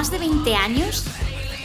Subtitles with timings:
[0.00, 1.04] más de 20 años,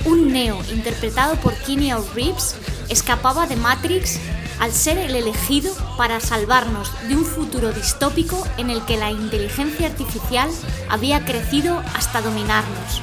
[0.04, 2.58] un Neo interpretado por Keanu Reeves
[2.90, 4.20] escapaba de Matrix
[4.60, 9.88] al ser el elegido para salvarnos de un futuro distópico en el que la inteligencia
[9.88, 10.50] artificial
[10.90, 13.02] había crecido hasta dominarnos.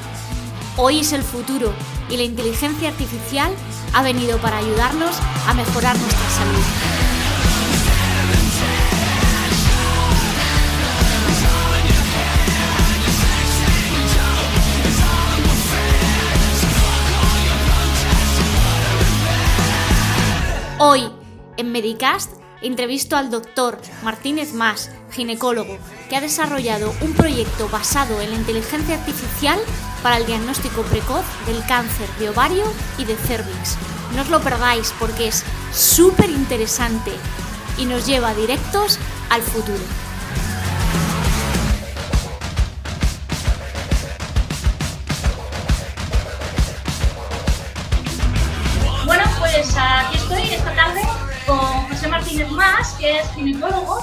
[0.76, 1.72] Hoy es el futuro
[2.10, 3.50] y la inteligencia artificial
[3.94, 5.16] ha venido para ayudarnos
[5.48, 6.81] a mejorar nuestra salud.
[20.84, 21.08] Hoy,
[21.58, 28.32] en Medicast, entrevisto al doctor Martínez Más, ginecólogo, que ha desarrollado un proyecto basado en
[28.32, 29.60] la inteligencia artificial
[30.02, 32.64] para el diagnóstico precoz del cáncer de ovario
[32.98, 33.76] y de cervix.
[34.16, 37.12] No os lo perdáis porque es súper interesante
[37.78, 38.98] y nos lleva directos
[39.30, 40.11] al futuro.
[51.52, 53.98] Con José Martínez Más, que es ginecólogo,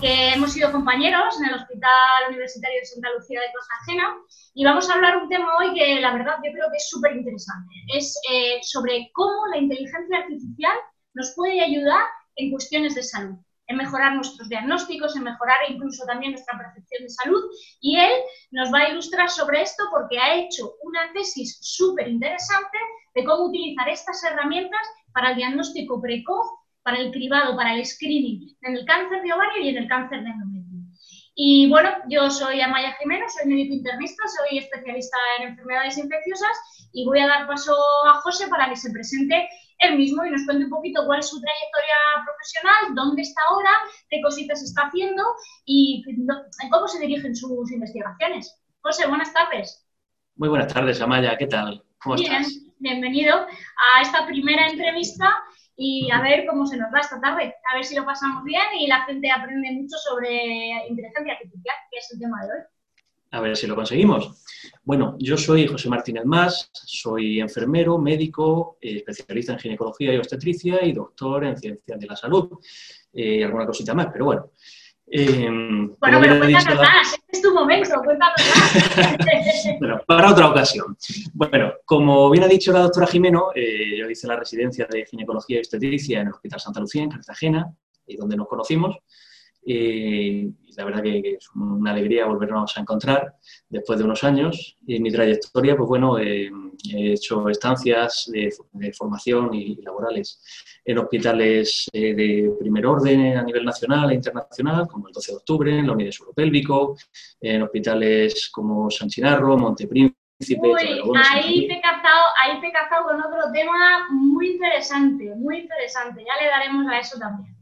[0.00, 4.16] que hemos sido compañeros en el Hospital Universitario de Santa Lucía de Cartagena
[4.54, 7.14] y vamos a hablar un tema hoy que la verdad yo creo que es súper
[7.14, 7.72] interesante.
[7.94, 10.76] Es eh, sobre cómo la inteligencia artificial
[11.14, 12.02] nos puede ayudar
[12.34, 13.36] en cuestiones de salud,
[13.68, 17.44] en mejorar nuestros diagnósticos, en mejorar incluso también nuestra percepción de salud.
[17.80, 18.12] Y él
[18.50, 22.78] nos va a ilustrar sobre esto porque ha hecho una tesis súper interesante
[23.14, 24.82] de cómo utilizar estas herramientas
[25.12, 26.46] para el diagnóstico precoz,
[26.88, 30.22] para el cribado, para el screening en el cáncer de ovario y en el cáncer
[30.22, 30.80] de endometrio.
[31.34, 37.04] Y bueno, yo soy Amaya Jimeno, soy médico internista, soy especialista en enfermedades infecciosas y
[37.04, 39.46] voy a dar paso a José para que se presente
[39.80, 43.70] él mismo y nos cuente un poquito cuál es su trayectoria profesional, dónde está ahora,
[44.08, 45.22] qué cositas está haciendo
[45.66, 46.02] y
[46.70, 48.58] cómo se dirigen sus investigaciones.
[48.80, 49.86] José, buenas tardes.
[50.36, 51.84] Muy buenas tardes, Amaya, ¿qué tal?
[52.02, 52.64] ¿Cómo Bien, estás?
[52.78, 55.28] bienvenido a esta primera entrevista
[55.80, 58.64] y a ver cómo se nos va esta tarde, a ver si lo pasamos bien
[58.80, 60.42] y la gente aprende mucho sobre
[60.88, 62.58] inteligencia artificial, que es el tema de hoy.
[63.30, 64.42] A ver si lo conseguimos.
[64.82, 70.84] Bueno, yo soy José Martínez Más, soy enfermero, médico, eh, especialista en ginecología y obstetricia
[70.84, 72.58] y doctor en ciencias de la salud.
[73.12, 74.50] y eh, alguna cosita más, pero bueno.
[75.10, 79.78] Eh, bueno, pero cuéntanos más, este es tu momento, cuéntanos más.
[79.80, 80.96] bueno, para otra ocasión.
[81.32, 85.60] Bueno, como bien ha dicho la doctora Jimeno, yo hice la residencia de ginecología y
[85.60, 87.72] obstetricia en el Hospital Santa Lucía, en Cartagena,
[88.06, 88.96] y donde nos conocimos.
[89.70, 93.34] Y la verdad que, es una alegría volvernos a encontrar
[93.68, 94.76] después de unos años.
[94.86, 96.50] Y en mi trayectoria, pues bueno, he
[96.84, 98.50] hecho estancias de,
[98.92, 100.42] formación y laborales
[100.84, 105.36] en hospitales eh, de primer orden a nivel nacional e internacional, como el 12 de
[105.36, 106.96] octubre, en la unidad suropélvico,
[107.40, 113.08] en hospitales como San Chinarro, Montepríncipe, Uy, ahí te, he cazado, ahí te he cazado
[113.08, 116.24] con otro tema muy interesante, muy interesante.
[116.24, 117.54] Ya le daremos a eso también.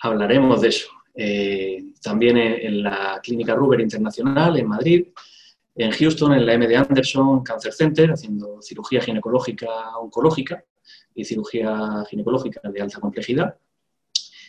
[0.00, 0.88] Hablaremos de eso.
[1.14, 5.06] Eh, también en, la Clínica Ruber Internacional en Madrid,
[5.74, 10.64] en Houston, en la MD Anderson Cancer Center, haciendo cirugía ginecológica oncológica
[11.14, 13.56] y cirugía ginecológica de alta complejidad.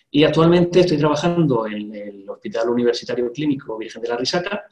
[0.09, 4.65] Y actualmente estoy trabajando en el Hospital Universitario Clínico Virgen de la Risaca,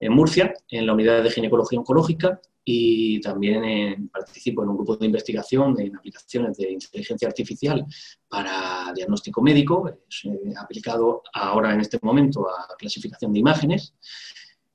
[0.00, 5.06] en Murcia, en la unidad de ginecología oncológica y también participo en un grupo de
[5.06, 7.84] investigación en aplicaciones de inteligencia artificial
[8.28, 13.94] para diagnóstico médico, eh, aplicado ahora en este momento a clasificación de imágenes,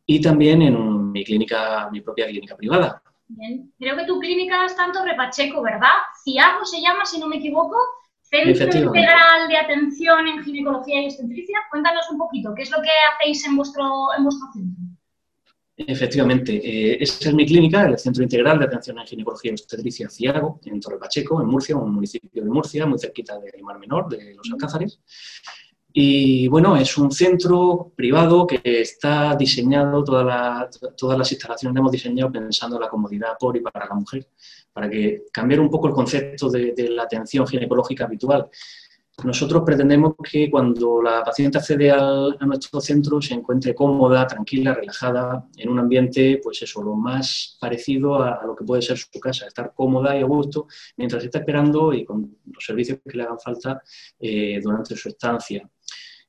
[0.06, 3.02] y también en mi clínica, mi propia clínica privada.
[3.28, 3.72] Bien.
[3.80, 5.96] Creo que tu clínica es tanto Repacheco, ¿verdad?
[6.24, 7.78] CIAGO se llama, si no me equivoco,
[8.22, 11.60] Centro Integral de Atención en Ginecología y Obstetricia.
[11.70, 13.86] Cuéntanos un poquito, ¿qué es lo que hacéis en vuestro,
[14.18, 14.93] en vuestro centro?
[15.76, 20.08] Efectivamente, eh, esa es mi clínica, el Centro Integral de Atención en Ginecología y Obstetricia
[20.08, 24.08] Ciago, en Torre Pacheco, en Murcia, un municipio de Murcia, muy cerquita del Mar Menor,
[24.08, 25.00] de los Alcázares.
[25.92, 32.76] Y bueno, es un centro privado que está diseñado, todas las instalaciones hemos diseñado pensando
[32.76, 34.28] en la comodidad por y para la mujer,
[34.72, 38.50] para que cambiar un poco el concepto de la atención ginecológica habitual,
[39.24, 45.48] nosotros pretendemos que cuando la paciente accede a nuestro centro se encuentre cómoda, tranquila, relajada,
[45.56, 49.46] en un ambiente, pues eso, lo más parecido a, lo que puede ser su casa,
[49.46, 50.68] estar cómoda y a gusto
[50.98, 53.82] mientras está esperando y con los servicios que le hagan falta
[54.20, 55.70] eh, durante su estancia.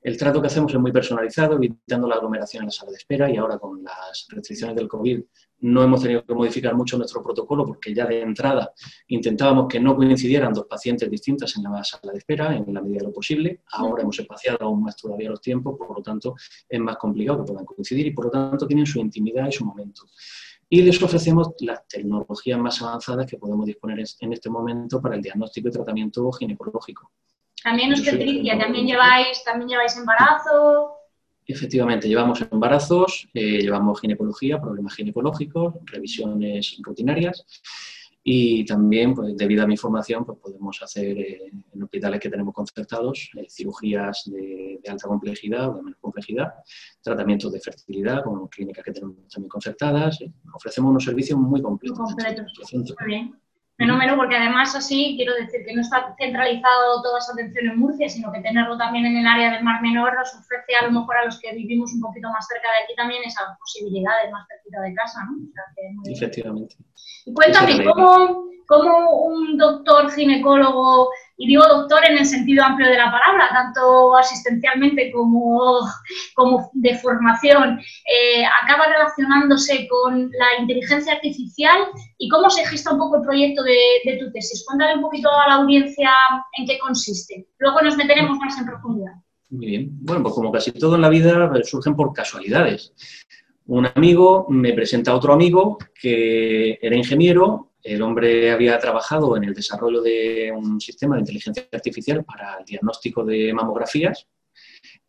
[0.03, 3.31] El trato que hacemos es muy personalizado, evitando la aglomeración en la sala de espera
[3.31, 5.23] y ahora con las restricciones del COVID
[5.65, 8.73] no hemos tenido que modificar mucho nuestro protocolo porque ya de entrada
[9.09, 12.99] intentábamos que no coincidieran dos pacientes distintas en la sala de espera en la medida
[12.99, 13.63] de lo posible.
[13.73, 16.35] Ahora hemos espaciado aún más todavía los tiempos, por lo tanto
[16.69, 19.65] es más complicado que puedan coincidir y por lo tanto tienen su intimidad y su
[19.65, 20.03] momento.
[20.69, 25.23] y les ofrecemos las tecnologías más avanzadas que podemos disponer en este momento para el
[25.23, 27.11] diagnóstico y tratamiento ginecológico.
[27.63, 30.94] También obstetricia, también lleváis, también lleváis embarazo.
[31.47, 37.45] Efectivamente, llevamos embarazos, eh, llevamos ginecología, problemas ginecológicos, revisiones rutinarias
[38.23, 42.55] y también, pues, debido a mi formación, pues podemos hacer eh, en hospitales que tenemos
[42.55, 46.55] concertados eh, cirugías de, alta complejidad o de menor complejidad,
[47.03, 50.19] tratamientos de fertilidad con clínicas que tenemos también concertadas.
[50.55, 51.99] ofrecemos unos servicios muy completos.
[51.99, 52.73] Muy completos.
[52.73, 53.44] Muy bien
[53.77, 58.09] fenómeno porque además así quiero decir que no está centralizado toda esa atención en Murcia,
[58.09, 61.17] sino que tenerlo también en el área del Mar Menor nos ofrece a lo mejor
[61.17, 64.81] a los que vivimos un poquito más cerca de aquí también esas posibilidades más cerquita
[64.81, 66.13] de casa, ¿no?
[66.13, 66.77] Efectivamente.
[67.27, 72.97] Y cuéntame, ¿cómo, ¿cómo, un doctor ginecólogo y digo doctor en el sentido amplio de
[72.97, 75.81] la palabra, tanto asistencialmente como,
[76.35, 81.77] como de formación, eh, acaba relacionándose con la inteligencia artificial
[82.19, 84.65] y cómo se gesta un poco el proyecto de, tu tesis.
[84.67, 86.11] Cuéntale un poquito a la audiencia
[86.57, 87.49] en qué consiste.
[87.59, 89.13] Luego nos meteremos más en profundidad.
[89.51, 89.89] Muy bien.
[90.03, 92.93] Bueno, pues como casi todo en la vida eh, surgen por casualidades.
[93.67, 99.45] Un amigo me presenta a otro amigo que era ingeniero el hombre había trabajado en
[99.45, 104.27] el desarrollo de un sistema de inteligencia artificial para el diagnóstico de mamografías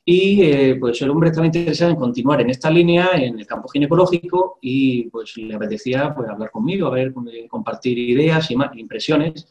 [0.04, 3.68] y eh, pues el hombre estaba interesado en continuar en esta línea en el campo
[3.70, 9.48] ginecológico y pues le apetecía pues, hablar conmigo, a ver, eh, compartir ideas y impresiones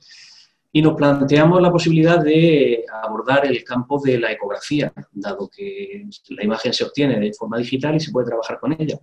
[0.70, 6.44] y nos planteamos la posibilidad de abordar el campo de la ecografía, dado que la
[6.44, 8.98] imagen se obtiene de forma digital y se puede trabajar con ella.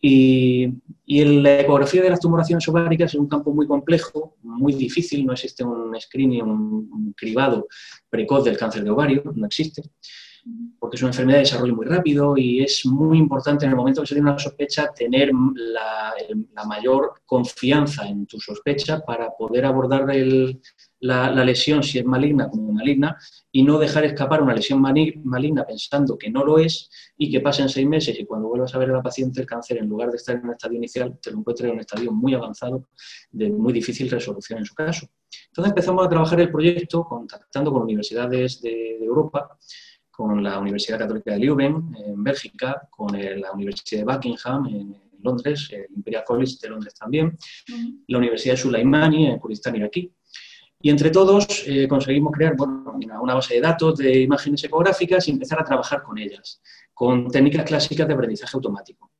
[0.00, 0.72] Y,
[1.08, 5.32] en la ecografía de las tumoraciones ováricas es un campo muy complejo, muy difícil, no
[5.32, 7.68] existe un screening, un, cribado
[8.10, 9.82] precoz del cáncer de ovario, no existe,
[10.78, 14.00] porque es una enfermedad de desarrollo muy rápido y es muy importante en el momento
[14.00, 16.12] que se tiene una sospecha tener la,
[16.52, 20.60] la mayor confianza en tu sospecha para poder abordar el,
[21.00, 23.16] la, lesión si es maligna como maligna
[23.52, 27.68] y no dejar escapar una lesión maligna pensando que no lo es y que pasen
[27.68, 30.16] seis meses y cuando vuelvas a ver a la paciente el cáncer, en lugar de
[30.16, 32.88] estar en un estadio inicial, te lo encuentres en un estadio muy avanzado
[33.30, 35.06] de muy difícil resolución en su caso.
[35.48, 39.56] Entonces empezamos a trabajar el proyecto contactando con universidades de, Europa,
[40.10, 45.68] con la Universidad Católica de Leuven en Bélgica, con la Universidad de Buckingham en Londres,
[45.72, 47.36] el Imperial College de Londres también,
[48.08, 50.12] la Universidad de Sulaimani en Kurdistán iraquí,
[50.80, 55.60] y entre todos eh, conseguimos crear una, base de datos de imágenes ecográficas y empezar
[55.60, 56.60] a trabajar con ellas,
[56.92, 59.10] con técnicas clásicas de aprendizaje automático.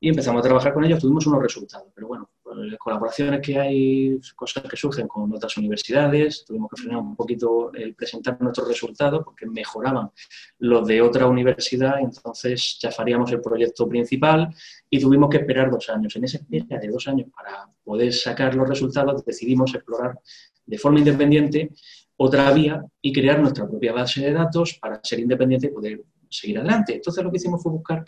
[0.00, 4.20] Y empezamos a trabajar con ellos, tuvimos unos resultados, pero bueno, las colaboraciones que hay,
[4.34, 9.22] cosas que surgen con otras universidades, tuvimos que frenar un poquito el presentar nuestros resultados
[9.24, 10.10] porque mejoraban
[10.58, 14.48] los de otra universidad, entonces ya faríamos el proyecto principal
[14.88, 16.14] y tuvimos que esperar dos años.
[16.16, 20.18] En esa espera de dos años para poder sacar los resultados decidimos explorar
[20.66, 21.70] de forma independiente
[22.16, 26.58] otra vía y crear nuestra propia base de datos para ser independiente y poder seguir
[26.58, 26.94] adelante.
[26.94, 28.04] Entonces lo que hicimos fue buscar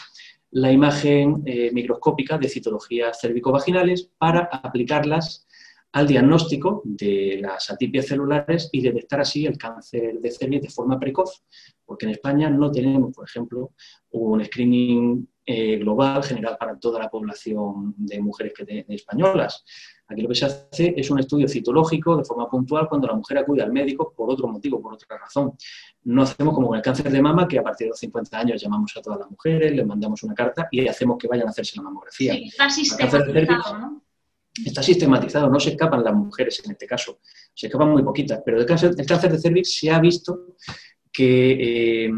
[0.54, 5.46] la imagen eh, microscópica de citologías cervicovaginales para aplicarlas
[5.90, 10.98] al diagnóstico de las atipias celulares y detectar así el cáncer de cervix de forma
[10.98, 11.42] precoz,
[11.84, 13.72] porque en España no tenemos, por ejemplo,
[14.10, 19.64] un screening eh, global general para toda la población de mujeres que españolas.
[20.06, 23.38] Aquí lo que se hace es un estudio citológico de forma puntual cuando la mujer
[23.38, 25.52] acude al médico por otro motivo, por otra razón.
[26.04, 28.62] No hacemos como con el cáncer de mama, que a partir de los 50 años
[28.62, 31.76] llamamos a todas las mujeres, les mandamos una carta y hacemos que vayan a hacerse
[31.76, 32.34] la mamografía.
[32.34, 34.02] Sí, está sistematizado, ¿no?
[34.64, 37.18] Está sistematizado, no se escapan las mujeres en este caso,
[37.52, 40.54] se escapan muy poquitas, pero el cáncer, cáncer de cervix se ha visto
[41.12, 42.10] que eh,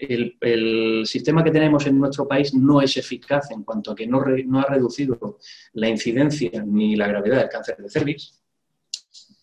[0.00, 4.20] el, sistema que tenemos en nuestro país no es eficaz en cuanto a que no,
[4.20, 5.38] ha reducido
[5.74, 8.40] la incidencia ni la gravedad del cáncer de cervix.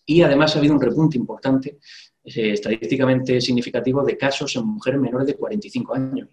[0.06, 1.78] Y además ha habido un repunte importante,
[2.24, 6.28] eh, estadísticamente significativo, de casos en mujeres menores de 45 años,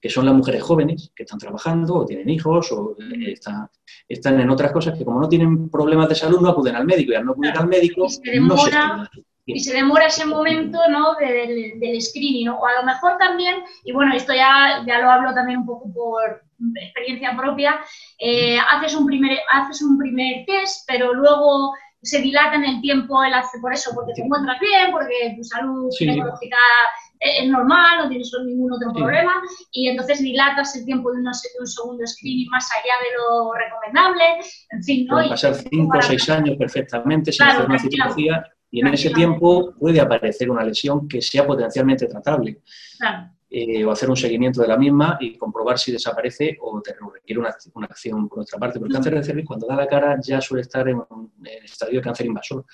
[0.00, 3.34] que son las mujeres jóvenes que están trabajando o tienen hijos o eh,
[4.08, 7.12] están, en otras cosas que como no tienen problemas de salud no acuden al médico.
[7.12, 8.72] Y al no acudir al médico no se
[9.54, 11.14] y se demora ese momento ¿no?
[11.14, 15.34] del, del screening, o a lo mejor también, y bueno, esto ya, ya lo hablo
[15.34, 16.42] también un poco por
[16.80, 17.80] experiencia propia,
[18.18, 23.22] eh, haces, un primer, haces un primer test, pero luego se dilata en el tiempo
[23.22, 26.56] el hace por eso, porque te encuentras bien, porque tu salud ginecológica
[27.18, 29.34] es normal, no tienes ningún otro problema,
[29.72, 34.24] y entonces dilatas el tiempo de, un segundo screening más allá de lo recomendable,
[34.70, 35.16] en fin, ¿no?
[35.16, 39.74] Pueden pasar 5 o 6 años perfectamente sin hacer una citología y en ese tiempo
[39.78, 42.60] puede aparecer una lesión que sea potencialmente tratable.
[43.52, 46.80] eh, o hacer un seguimiento de la misma y comprobar si desaparece o
[47.12, 47.48] requiere una,
[47.88, 48.78] acción por otra parte.
[48.78, 51.32] Porque el cáncer de cervix, cuando da la cara, ya suele estar en, un,
[51.64, 52.64] estadio de cáncer invasor,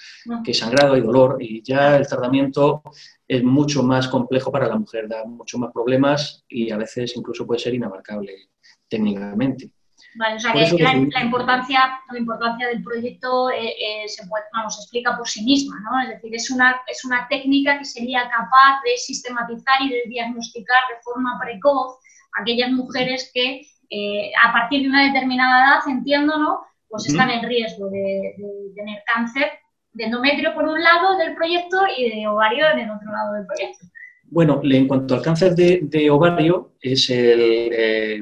[0.44, 2.82] que es sangrado, hay dolor y ya el tratamiento
[3.26, 7.46] es mucho más complejo para la mujer, da mucho más problemas y a veces incluso
[7.46, 8.50] puede ser inabarcable
[8.86, 9.70] técnicamente.
[10.18, 15.14] Vale, o sea que, la, importancia, la importancia del proyecto eh, eh, se, vamos, explica
[15.14, 16.00] por sí misma, ¿no?
[16.00, 20.78] Es decir, es una, es una técnica que sería capaz de sistematizar y de diagnosticar
[20.90, 21.98] de forma precoz
[22.40, 26.60] aquellas mujeres que eh, a partir de una determinada edad, entiendo, ¿no?
[26.88, 29.50] Pues están en riesgo de, de, tener cáncer
[29.92, 33.46] de endometrio por un lado del proyecto y de ovario en el otro lado del
[33.46, 33.86] proyecto.
[34.28, 38.20] Bueno, en cuanto al cáncer de, ovario, es el, eh,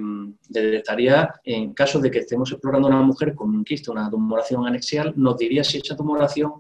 [0.48, 5.14] detectaría en caso de que estemos explorando una mujer con un quiste, una tumoración anexial,
[5.16, 6.52] nos diría si esa tumoración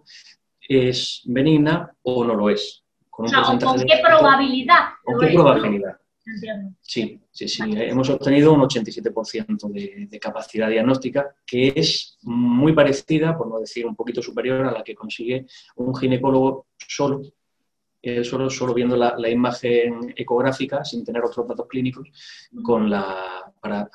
[0.60, 2.82] es benigna o no lo es.
[3.10, 4.94] Con, qué probabilidad?
[5.04, 5.98] ¿Con qué probabilidad?
[6.80, 7.62] Sí, sí, sí.
[7.76, 13.86] Hemos obtenido un 87% de, de, capacidad diagnóstica, que es muy parecida, por no decir
[13.86, 15.46] un poquito superior, a la que consigue
[15.76, 17.20] un ginecólogo solo
[18.22, 22.08] solo, solo viendo la, imagen ecográfica, sin tener otros datos clínicos,
[22.62, 23.88] con la, para,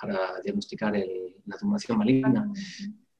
[0.43, 0.93] diagnosticar
[1.45, 2.51] la tumoración maligna.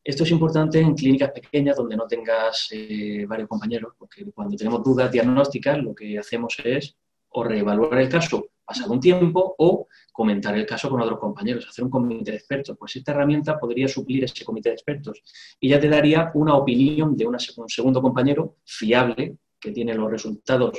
[0.03, 4.83] Esto es importante en clínicas pequeñas donde no tengas eh, varios compañeros, porque cuando tenemos
[4.83, 6.95] dudas diagnósticas lo que hacemos es
[7.29, 11.83] o reevaluar el caso pasado un tiempo o comentar el caso con otros compañeros, hacer
[11.83, 12.77] un comité de expertos.
[12.77, 15.21] Pues esta herramienta podría suplir ese comité de expertos
[15.59, 20.77] y ya te daría una opinión de un segundo compañero fiable que tiene los resultados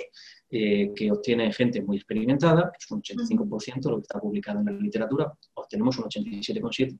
[0.50, 4.66] eh, que obtiene gente muy experimentada, que es un 85% lo que está publicado en
[4.66, 6.98] la literatura, obtenemos un 87,7%.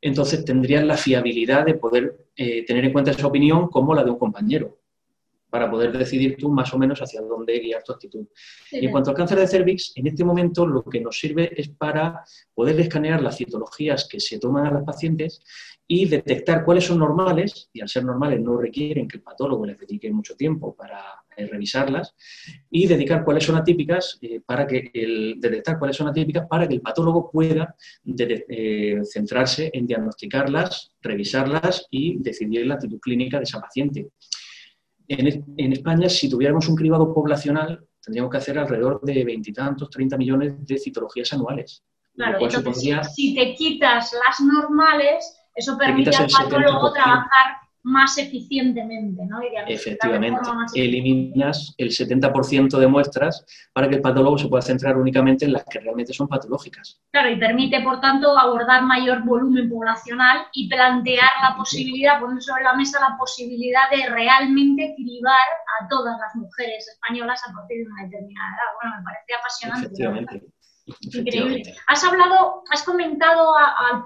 [0.00, 4.10] Entonces tendrías la fiabilidad de poder eh, tener en cuenta esa opinión como la de
[4.10, 4.79] un compañero,
[5.50, 8.26] para poder decidir tú más o menos hacia dónde guiar tu actitud.
[8.70, 11.68] y en cuanto al cáncer de cervix, en este momento lo que nos sirve es
[11.68, 15.42] para poder escanear las citologías que se toman a las pacientes
[15.92, 19.76] y detectar cuáles son normales, y al ser normales no requieren que el patólogo les
[19.76, 21.02] dedique mucho tiempo para
[21.36, 22.14] eh, revisarlas,
[22.70, 26.74] y dedicar cuáles son atípicas eh, para que el, detectar cuáles son atípicas para que
[26.74, 27.74] el patólogo pueda
[28.06, 34.10] eh, centrarse en diagnosticarlas, revisarlas y decidir la actitud clínica de esa paciente.
[35.10, 40.16] En, en España, si tuviéramos un cribado poblacional, tendríamos que hacer alrededor de veintitantos, treinta
[40.16, 41.82] millones de citologías anuales.
[42.14, 49.40] Claro, entonces, si te quitas las normales, eso permite al patólogo trabajar más eficientemente, ¿no?
[49.66, 50.40] Efectivamente,
[50.74, 55.64] eliminas el 70% de muestras para que el patólogo se pueda centrar únicamente en las
[55.64, 57.00] que realmente son patológicas.
[57.10, 62.64] Claro, y permite, por tanto, abordar mayor volumen poblacional y plantear la posibilidad, poner sobre
[62.64, 65.36] la mesa la posibilidad de realmente cribar
[65.80, 68.70] a todas las mujeres españolas a partir de una determinada edad.
[68.82, 69.86] Bueno, me parece apasionante.
[69.86, 70.52] Efectivamente.
[71.12, 71.62] Increíble.
[71.86, 73.54] Has hablado, has comentado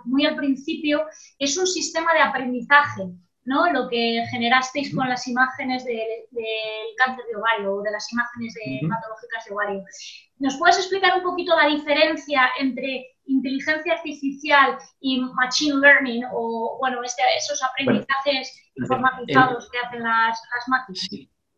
[0.04, 1.06] muy al principio,
[1.38, 3.04] es un sistema de aprendizaje,
[3.44, 3.70] ¿no?
[3.72, 5.96] Lo que generasteis con las imágenes del
[6.96, 8.54] cáncer de ovario o de las imágenes
[8.88, 9.84] patológicas de ovario.
[10.38, 17.02] ¿Nos puedes explicar un poquito la diferencia entre inteligencia artificial y machine learning o, bueno,
[17.02, 21.08] este, esos aprendizajes informatizados que hacen las, máquinas?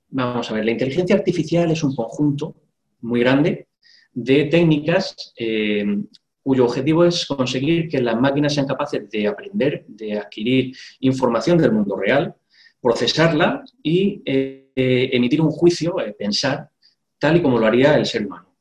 [0.08, 2.54] Vamos a ver, la inteligencia artificial es un conjunto
[3.00, 3.68] muy grande
[4.12, 5.84] de técnicas eh,
[6.46, 11.72] cuyo objetivo es conseguir que las máquinas sean capaces de aprender, de adquirir información del
[11.72, 12.36] mundo real,
[12.80, 16.70] procesarla y eh, emitir un juicio, eh, pensar,
[17.18, 18.54] tal y como lo haría el ser humano.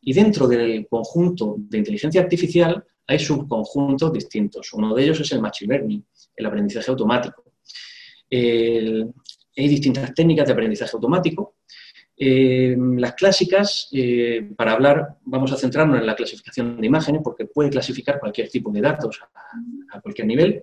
[0.00, 4.72] Y dentro del conjunto de inteligencia artificial hay subconjuntos distintos.
[4.72, 7.42] Uno de ellos es el machine learning, el aprendizaje automático.
[8.30, 11.53] hay distintas técnicas de aprendizaje automático
[12.16, 17.46] eh, las clásicas, eh, para hablar, vamos a centrarnos en la clasificación de imágenes, porque
[17.46, 19.20] puede clasificar cualquier tipo de datos
[19.92, 20.62] a, cualquier nivel.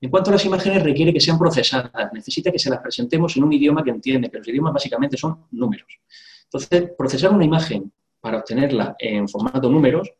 [0.00, 3.44] En cuanto a las imágenes, requiere que sean procesadas, necesita que se las presentemos en
[3.44, 6.00] un idioma que entiende, que los idiomas básicamente son números.
[6.44, 10.12] Entonces, procesar una imagen para obtenerla en formato números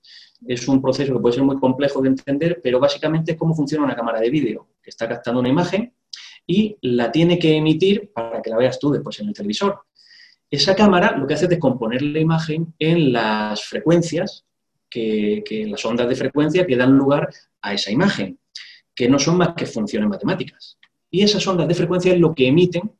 [0.47, 3.85] es un proceso que puede ser muy complejo de entender, pero básicamente es cómo funciona
[3.85, 5.93] una cámara de vídeo, que está captando una imagen
[6.47, 9.83] y la tiene que emitir para que la veas tú después en el televisor.
[10.50, 14.45] Esa cámara lo que hace es descomponer la imagen en las frecuencias,
[14.88, 17.30] que, las ondas de frecuencia que dan lugar
[17.62, 18.38] a esa imagen,
[18.95, 20.76] que no son más que funciones matemáticas.
[21.11, 22.90] Y esas ondas de frecuencia es lo que emiten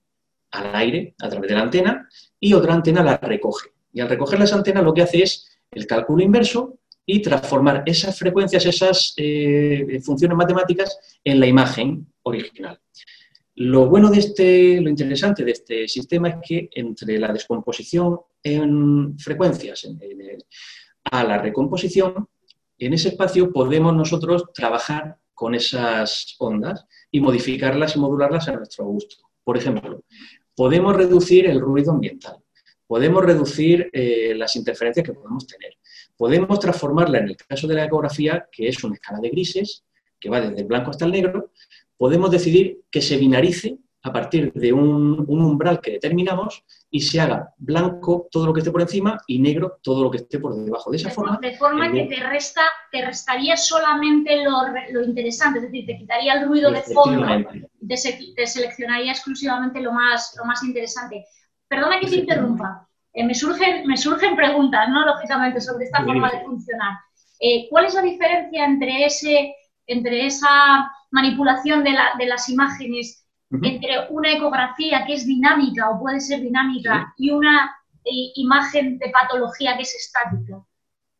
[0.52, 3.71] al aire a través de la antena y otra antena la recoge.
[3.92, 8.16] Y al recoger las antenas lo que hace es el cálculo inverso y transformar esas
[8.16, 12.78] frecuencias, esas eh, funciones matemáticas en la imagen original.
[13.62, 19.19] Lo bueno de este, lo interesante de este sistema es que entre la descomposición en
[19.19, 19.87] frecuencias
[21.05, 22.26] a la recomposición,
[22.79, 28.87] en ese espacio podemos nosotros trabajar con esas ondas y modificarlas y modularlas a nuestro
[28.87, 29.17] gusto.
[29.45, 30.05] Por ejemplo,
[30.55, 32.38] podemos reducir el ruido ambiental,
[32.87, 35.76] podemos reducir eh, las interferencias que podemos tener,
[36.17, 39.85] podemos transformarla en el caso de la ecografía, que es una escala de grises,
[40.19, 41.50] que va desde el blanco hasta el negro,
[42.00, 47.52] podemos decidir que se binarice a partir de un, umbral que determinamos y se haga
[47.59, 50.90] blanco todo lo que esté por encima y negro todo lo que esté por debajo.
[50.90, 51.38] De esa forma.
[51.42, 56.49] De forma que te, resta, te restaría solamente lo, interesante, es decir, te quitaría el
[56.49, 57.26] ruido de fondo
[57.83, 61.26] y te, seleccionaría exclusivamente lo más, lo más interesante.
[61.69, 62.88] Perdona que te interrumpa.
[63.12, 65.04] Eh, me, surgen, me surgen preguntas, ¿no?
[65.04, 66.95] Lógicamente, sobre esta forma de funcionar.
[67.38, 69.54] Eh, ¿Cuál es la diferencia entre, ese,
[69.87, 76.21] entre esa manipulación de, de las imágenes entre una ecografía que es dinámica o puede
[76.21, 77.75] ser dinámica y una
[78.05, 80.64] eh, imagen de patología que es estática?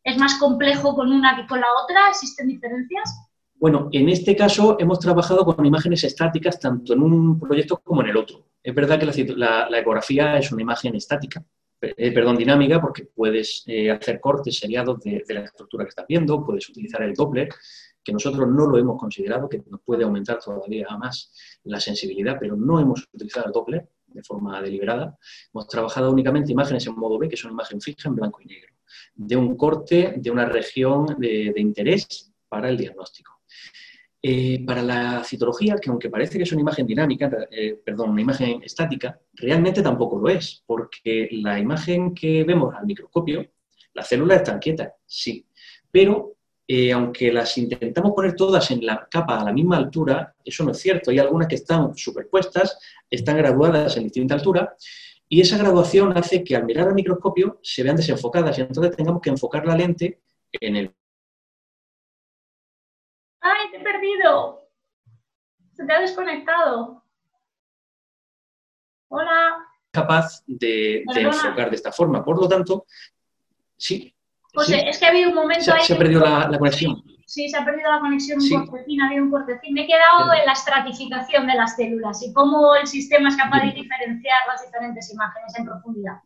[0.03, 2.09] ¿Es más complejo con una que con la otra?
[2.09, 3.27] ¿Existen diferencias?
[3.55, 8.09] Bueno, en este caso hemos trabajado con imágenes estáticas tanto en un proyecto como en
[8.09, 8.47] el otro.
[8.63, 11.45] Es verdad que la, ecografía es una imagen estática,
[11.83, 16.07] eh, perdón, dinámica, porque puedes eh, hacer cortes seriados de, de, la estructura que estás
[16.07, 17.51] viendo, puedes utilizar el Doppler,
[18.03, 21.33] que nosotros no lo hemos considerado, que nos puede aumentar todavía más
[21.65, 25.19] la sensibilidad, pero no hemos utilizado el Doppler de forma deliberada.
[25.53, 28.75] Hemos trabajado únicamente imágenes en modo B, que son imagen fija en blanco y negro,
[29.15, 33.41] de un corte de una región de, interés para el diagnóstico.
[34.23, 38.21] Eh, para la citología, que aunque parece que es una imagen dinámica, eh, perdón, una
[38.21, 43.47] imagen estática, realmente tampoco lo es, porque la imagen que vemos al microscopio,
[43.95, 45.47] las células están quietas, sí,
[45.91, 46.37] pero
[46.73, 50.71] eh, aunque las intentamos poner todas en la capa a la misma altura, eso no
[50.71, 51.11] es cierto.
[51.11, 52.79] Hay algunas que están superpuestas,
[53.11, 54.77] están graduadas en distinta altura,
[55.29, 59.21] y esa graduación hace que al mirar al microscopio se vean desenfocadas y entonces tengamos
[59.21, 60.21] que enfocar la lente
[60.53, 60.95] en el...
[63.41, 64.69] ¡Ay, te he perdido!
[65.73, 67.03] Se te ha desconectado.
[69.09, 69.67] Hola.
[69.91, 72.25] Capaz de, de enfocar de esta forma.
[72.25, 72.87] Por lo tanto,
[73.77, 74.15] sí,
[74.55, 75.83] José, es que ha habido un momento se, ahí.
[75.83, 77.03] Se ha perdido la, conexión.
[77.27, 79.75] Sí, se ha perdido la conexión un cortecín, ha habido un cortecín.
[79.75, 83.61] Me he quedado en la estratificación de las células y cómo el sistema es capaz
[83.61, 86.17] de diferenciar las diferentes imágenes en profundidad.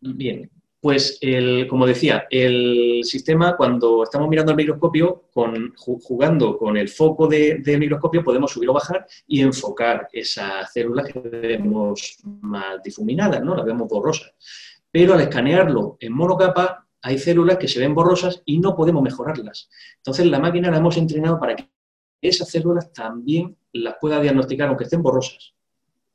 [0.00, 6.76] Bien, pues el, como decía, el sistema cuando estamos mirando al microscopio, con, jugando con
[6.76, 12.82] el foco del microscopio, podemos subir o bajar y enfocar esas células que vemos más
[12.82, 13.54] difuminadas, ¿no?
[13.54, 14.32] las vemos borrosas
[14.90, 19.68] pero al escanearlo en monocapa hay células que se ven borrosas y no podemos mejorarlas.
[19.96, 21.70] Entonces la máquina la hemos entrenado para que
[22.20, 25.54] esas células también las pueda diagnosticar aunque estén borrosas.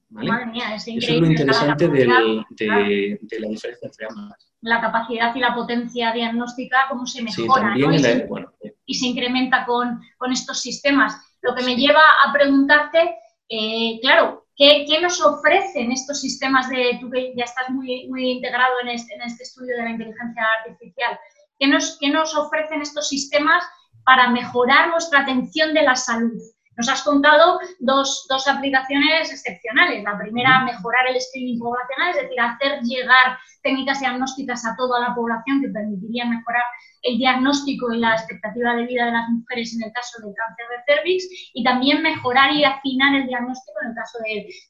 [0.10, 4.52] Madre mía, es Eso es lo interesante de, la diferencia entre ambas.
[4.62, 8.28] La capacidad y la potencia diagnóstica, cómo se mejora y, se,
[8.86, 11.20] y, se, incrementa con, con, estos sistemas.
[11.42, 13.16] Lo que me lleva a preguntarte,
[13.50, 18.74] eh, claro, ¿Qué, nos ofrecen estos sistemas de, tú que ya estás muy, muy integrado
[18.82, 21.20] en este, en este estudio de la inteligencia artificial,
[21.60, 23.64] ¿qué nos, qué nos ofrecen estos sistemas
[24.06, 26.42] para mejorar nuestra atención de la salud?
[26.78, 30.04] Nos has contado dos, dos, aplicaciones excepcionales.
[30.04, 35.16] La primera, mejorar el screening poblacional, es decir, hacer llegar técnicas diagnósticas a toda la
[35.16, 36.64] población que permitirían mejorar
[37.02, 40.66] el diagnóstico y la expectativa de vida de las mujeres en el caso del cáncer
[40.70, 44.20] de cervix y también mejorar y afinar el diagnóstico en el caso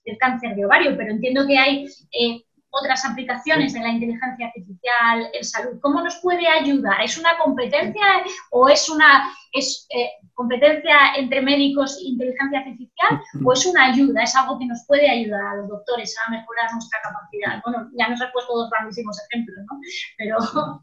[0.06, 0.96] del cáncer de ovario.
[0.98, 2.44] Pero entiendo que hay eh,
[2.80, 5.80] otras aplicaciones de la inteligencia artificial en salud.
[5.82, 7.02] ¿Cómo nos puede ayudar?
[7.02, 8.06] ¿Es una competencia
[8.52, 14.24] o es una es, eh, competencia entre médicos e inteligencia artificial o es una ayuda?
[14.24, 17.62] ¿Es algo que nos puede ayudar a los doctores a mejorar nuestra capacidad?
[17.64, 19.80] Bueno, ya nos has puesto dos grandísimos ejemplos, ¿no?
[20.18, 20.38] Pero...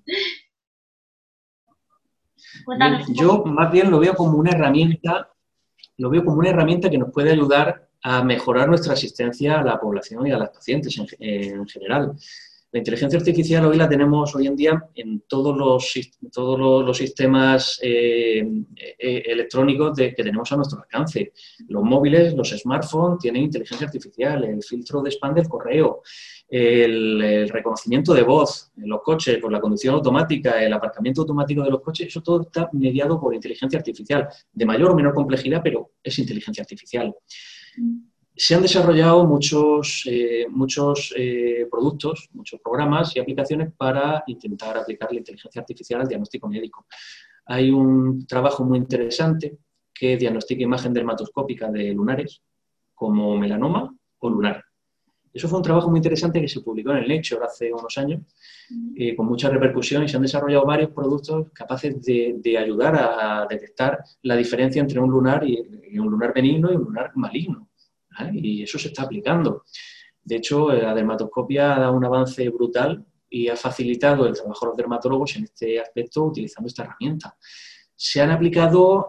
[3.09, 5.31] yo más bien lo veo como una herramienta,
[5.99, 9.81] lo veo como una herramienta que nos puede ayudar a mejorar nuestra asistencia a la
[9.81, 12.13] población y a las pacientes en, general.
[12.73, 15.93] La inteligencia artificial hoy la tenemos hoy en día en todos los,
[16.33, 18.43] todos los, sistemas eh,
[18.75, 21.33] eh, electrónicos que tenemos a nuestro alcance.
[21.69, 26.03] Los móviles, los smartphones tienen inteligencia artificial, el filtro de spam del correo,
[26.49, 31.83] el, reconocimiento de voz los coches, por la conducción automática, el aparcamiento automático de los
[31.83, 36.19] coches, eso todo está mediado por inteligencia artificial, de mayor o menor complejidad, pero es
[36.19, 37.15] inteligencia artificial.
[38.35, 45.13] Se han desarrollado muchos, eh, muchos eh, productos, muchos programas y aplicaciones para intentar aplicar
[45.13, 46.87] la inteligencia artificial al diagnóstico médico.
[47.47, 49.59] Hay un trabajo muy interesante
[49.93, 52.43] que diagnostica imagen dermatoscópica de lunares
[52.95, 54.65] como melanoma o lunar.
[55.33, 58.21] Eso fue un trabajo muy interesante que se publicó en el Nature hace unos años,
[58.97, 64.05] eh, con mucha repercusión y se han desarrollado varios productos capaces de, ayudar a detectar
[64.23, 65.59] la diferencia entre un lunar y,
[65.99, 67.71] un lunar benigno y un lunar maligno.
[68.33, 69.65] Y eso se está aplicando.
[70.23, 74.71] De hecho, la dermatoscopia ha dado un avance brutal y ha facilitado el trabajo de
[74.71, 77.37] los dermatólogos en este aspecto utilizando esta herramienta
[78.05, 79.09] se han aplicado,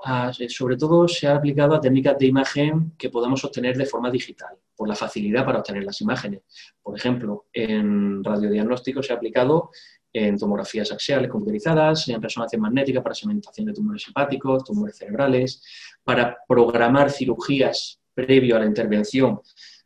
[0.49, 4.55] sobre todo se ha aplicado a técnicas de imagen que podemos obtener de forma digital,
[4.75, 6.41] por la facilidad para obtener las imágenes.
[6.79, 9.71] Por ejemplo, en radiodiagnóstico se ha aplicado
[10.13, 15.63] en tomografías axiales computarizadas, en resonancia magnética para segmentación de tumores hepáticos, tumores cerebrales,
[16.03, 19.41] para programar cirugías previo a la intervención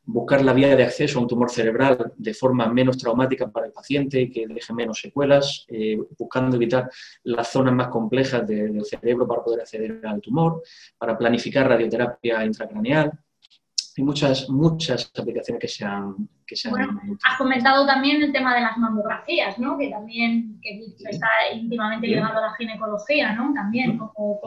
[0.07, 3.73] buscar la vía de acceso a un tumor cerebral de forma menos traumática para el
[3.73, 6.89] paciente, que deje menos secuelas, eh, buscando evitar
[7.23, 10.63] las zonas más complejas del cerebro para poder acceder al tumor,
[10.97, 13.11] para planificar radioterapia intracraneal.
[13.97, 16.29] Hay muchas, muchas aplicaciones que se han,
[16.69, 19.77] bueno, has comentado también el tema de las mamografías, ¿no?
[19.77, 20.59] Que también
[21.09, 23.53] está íntimamente ligado a la ginecología, ¿no?
[23.53, 24.39] También, como,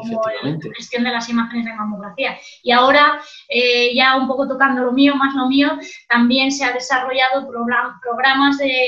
[0.43, 2.39] la gestión de las imágenes de mamografía.
[2.63, 6.73] Y ahora, eh, ya un poco tocando lo mío, más lo mío, también se ha
[6.73, 8.87] desarrollado programas de,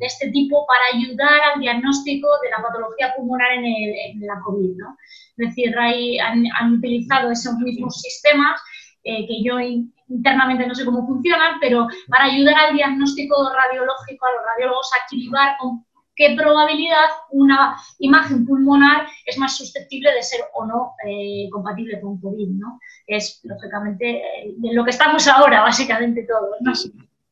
[0.00, 4.96] este tipo para ayudar al diagnóstico de la patología pulmonar en, el, la COVID, ¿no?
[5.36, 8.60] Es decir, han, han utilizado esos mismos sistemas
[9.04, 9.58] eh, que yo
[10.08, 15.04] internamente no sé cómo funcionan, pero para ayudar al diagnóstico radiológico, a los radiólogos a
[15.06, 15.84] equilibrar con
[16.14, 22.20] qué probabilidad una imagen pulmonar es más susceptible de ser o no eh, compatible con
[22.20, 22.78] COVID, ¿no?
[23.06, 26.72] Es, lógicamente, eh, lo que estamos ahora, básicamente todos, ¿no?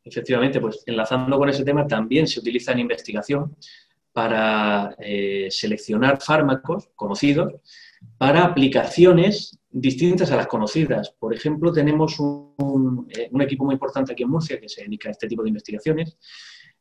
[0.03, 3.55] Efectivamente, pues enlazando con ese tema, también se utiliza en investigación
[4.13, 4.97] para
[5.51, 7.53] seleccionar fármacos conocidos
[8.19, 11.15] para aplicaciones distintas a las conocidas.
[11.19, 15.13] Por ejemplo, tenemos un, eh, equipo muy importante aquí en Murcia que se dedica a
[15.13, 16.17] este tipo de investigaciones.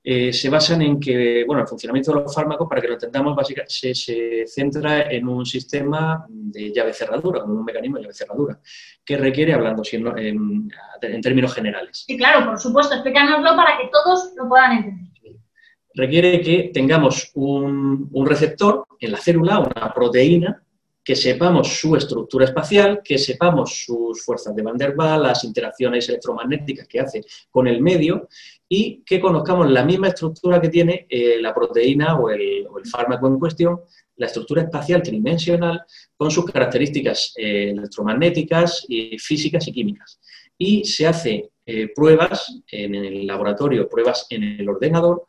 [0.02, 3.36] Eh, se basan en que, bueno, el funcionamiento de los fármacos, para que lo entendamos,
[3.36, 8.60] básicamente se, centra en un sistema de llave cerradura, un mecanismo de llave cerradura,
[9.04, 9.84] que requiere, hablando
[10.16, 10.70] en,
[11.02, 12.06] en, términos generales.
[12.08, 15.10] Sí, claro, por supuesto, explícanoslo para que todos lo puedan entender.
[15.94, 20.64] Requiere que tengamos un, un receptor en la célula, una proteína,
[21.10, 26.08] que sepamos su estructura espacial, que sepamos sus fuerzas de Van der Waals, las interacciones
[26.08, 28.28] electromagnéticas que hace con el medio
[28.70, 33.40] y que conozcamos la misma estructura que tiene eh, la proteína o el, fármaco en
[33.40, 33.80] cuestión,
[34.18, 35.82] la estructura espacial tridimensional
[36.16, 40.20] con sus características eh, electromagnéticas, y físicas y químicas.
[40.60, 45.26] Y se hace eh, pruebas en el laboratorio, pruebas en el ordenador,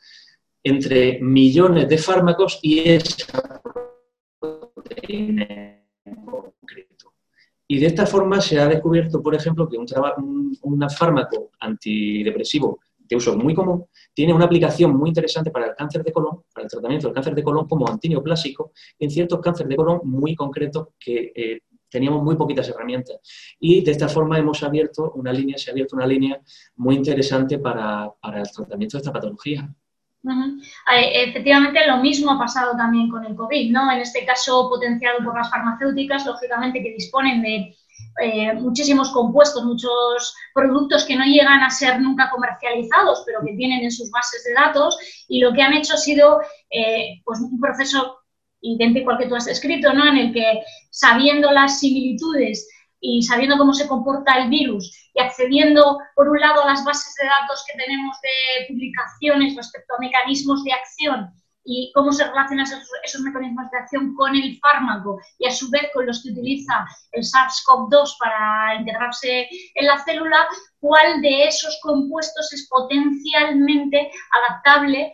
[0.63, 3.63] entre millones de fármacos y esa
[5.15, 7.15] en concreto.
[7.67, 9.87] Y de esta forma se ha descubierto, por ejemplo, que un,
[10.63, 16.03] un, fármaco antidepresivo de uso muy común tiene una aplicación muy interesante para el cáncer
[16.03, 19.77] de colon, para el tratamiento del cáncer de colon como antineoplásico en ciertos cánceres de
[19.77, 23.19] colon muy concretos que eh, teníamos muy poquitas herramientas.
[23.59, 26.41] Y de esta forma hemos abierto una línea, se ha abierto una línea
[26.77, 29.73] muy interesante para, para el tratamiento de esta patología.
[30.93, 33.91] Efectivamente, lo mismo ha pasado también con el COVID, ¿no?
[33.91, 37.75] En este caso, potenciado por las farmacéuticas, lógicamente, que disponen de
[38.21, 43.83] eh, muchísimos compuestos, muchos productos que no llegan a ser nunca comercializados, pero que tienen
[43.83, 47.59] en sus bases de datos, y lo que han hecho ha sido eh, pues un
[47.61, 48.19] proceso
[48.61, 50.07] idéntico al que tú has escrito, ¿no?
[50.07, 52.69] En el que, sabiendo las similitudes
[53.01, 57.15] y sabiendo cómo se comporta el virus y accediendo, por un lado, a las bases
[57.15, 61.31] de datos que tenemos de publicaciones respecto a mecanismos de acción
[61.65, 62.67] y cómo se relacionan
[63.05, 66.87] esos, mecanismos de acción con el fármaco y a su vez con los que utiliza
[67.13, 70.49] el SARS-CoV-2 para integrarse en la célula,
[70.81, 75.13] cuál de esos compuestos es potencialmente adaptable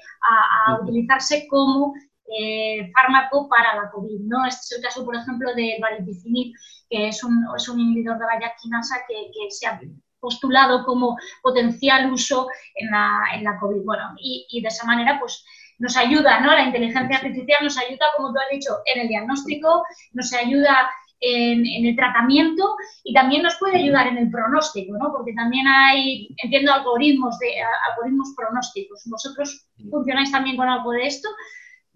[0.66, 1.94] a, utilizarse como
[2.28, 4.20] eh, fármaco para la COVID.
[4.22, 4.44] ¿no?
[4.46, 6.54] Este es el caso, por ejemplo, del variticinib,
[6.90, 9.80] que es un, es un inhibidor de la yaquinasa que, que, se ha
[10.20, 13.84] postulado como potencial uso en la, en la COVID.
[13.84, 15.44] Bueno, y, y, de esa manera, pues
[15.78, 16.52] nos ayuda, ¿no?
[16.52, 21.64] La inteligencia artificial nos ayuda, como tú has dicho, en el diagnóstico, nos ayuda en,
[21.66, 25.12] en, el tratamiento y también nos puede ayudar en el pronóstico, ¿no?
[25.12, 27.54] Porque también hay, entiendo, algoritmos, de,
[27.90, 29.02] algoritmos pronósticos.
[29.06, 31.28] ¿Vosotros funcionáis también con algo de esto?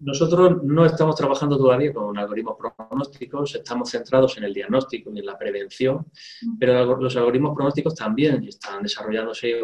[0.01, 5.25] Nosotros no estamos trabajando todavía con algoritmos pronósticos, estamos centrados en el diagnóstico y en
[5.27, 6.11] la prevención,
[6.59, 9.61] pero los algoritmos pronósticos también están desarrollándose,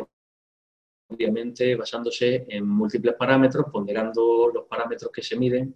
[1.08, 5.73] obviamente, basándose en múltiples parámetros, ponderando los parámetros que se miden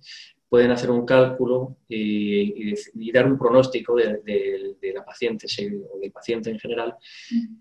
[0.52, 2.74] pueden hacer un cálculo y,
[3.14, 5.48] dar un pronóstico de, la paciente
[5.90, 6.94] o del paciente en general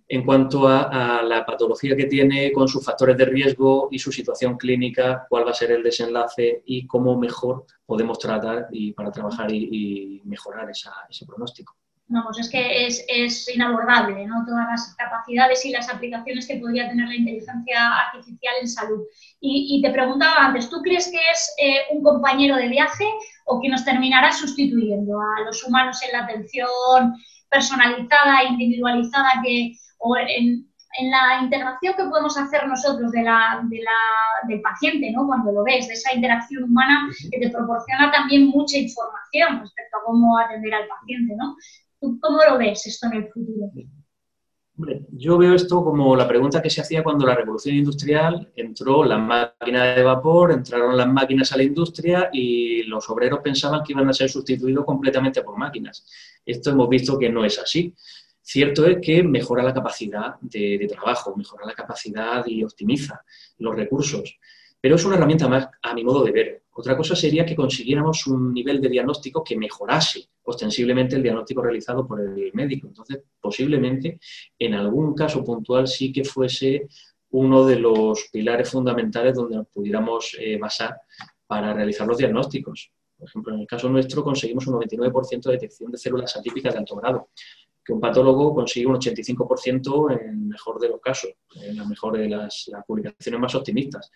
[0.08, 4.56] en cuanto a, la patología que tiene con sus factores de riesgo y su situación
[4.56, 9.54] clínica, cuál va a ser el desenlace y cómo mejor podemos tratar y para trabajar
[9.54, 11.76] y, mejorar ese pronóstico.
[12.12, 14.44] Vamos, es que es, es, inabordable, ¿no?
[14.44, 19.04] Todas las capacidades y las aplicaciones que podría tener la inteligencia artificial en salud.
[19.40, 23.04] Y, te preguntaba antes, ¿tú crees que es eh, un compañero de viaje
[23.44, 26.68] o que nos terminará sustituyendo a los humanos en la atención
[27.48, 30.68] personalizada, individualizada, que, o en,
[30.98, 35.28] en la integración que podemos hacer nosotros de la, de la, del paciente, ¿no?
[35.28, 40.04] cuando lo ves, de esa interacción humana que te proporciona también mucha información respecto a
[40.04, 41.36] cómo atender al paciente.
[41.36, 41.54] ¿no?
[42.00, 43.70] Cómo lo ves esto en el futuro?
[45.12, 49.18] yo veo esto como la pregunta que se hacía cuando la revolución industrial entró la
[49.18, 54.08] máquina de vapor, entraron las máquinas a la industria y los obreros pensaban que iban
[54.08, 56.06] a ser sustituidos completamente por máquinas.
[56.44, 57.94] Esto hemos visto que no es así.
[58.40, 63.22] Cierto es que mejora la capacidad de trabajo, mejora la capacidad y optimiza
[63.58, 64.38] los recursos,
[64.80, 66.59] pero es una herramienta más a mi modo de ver.
[66.72, 72.06] Otra cosa sería que consiguiéramos un nivel de diagnóstico que mejorase ostensiblemente el diagnóstico realizado
[72.06, 72.88] por el médico.
[72.88, 74.18] Entonces, posiblemente,
[74.58, 76.88] en algún caso puntual sí que fuese
[77.30, 80.96] uno de los pilares fundamentales donde nos pudiéramos eh, basar
[81.46, 82.92] para realizar los diagnósticos.
[83.16, 86.78] Por ejemplo, en el caso nuestro conseguimos un 99% de detección de células atípicas de
[86.78, 87.28] alto grado
[87.90, 92.16] que un patólogo consigue un 85% en el mejor de los casos, en la mejor
[92.16, 94.12] de las, publicaciones más optimistas.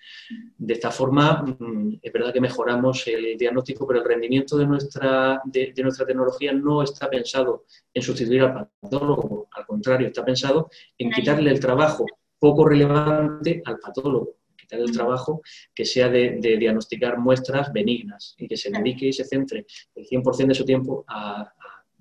[0.57, 5.43] De esta forma, mm, es verdad que mejoramos el diagnóstico, pero el rendimiento de nuestra,
[5.45, 11.11] de, nuestra tecnología no está pensado en sustituir al patólogo, al contrario, está pensado en
[11.11, 12.07] quitarle el trabajo
[12.39, 15.43] poco relevante al patólogo quitarle el trabajo
[15.75, 20.47] que sea de, diagnosticar muestras benignas y que se dedique y se centre el 100%
[20.47, 21.53] de su tiempo a,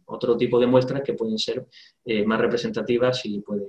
[0.05, 1.65] otro tipo de muestras que pueden ser
[2.05, 3.67] eh, más representativas y pueden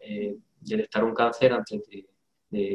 [0.00, 2.06] eh, detectar un cáncer antes de,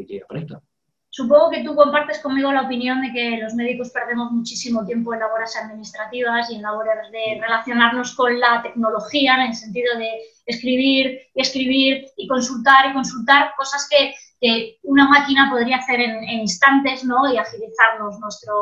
[0.05, 0.61] que aparezca.
[1.09, 5.19] Supongo que tú compartes conmigo la opinión de que los médicos perdemos muchísimo tiempo en
[5.19, 10.09] labores administrativas y en labores de relacionarnos con la tecnología, en el sentido de
[10.45, 16.23] escribir y escribir y consultar y consultar cosas que que una máquina podría hacer en,
[16.27, 17.31] instantes ¿no?
[17.31, 18.53] y agilizarnos nuestro,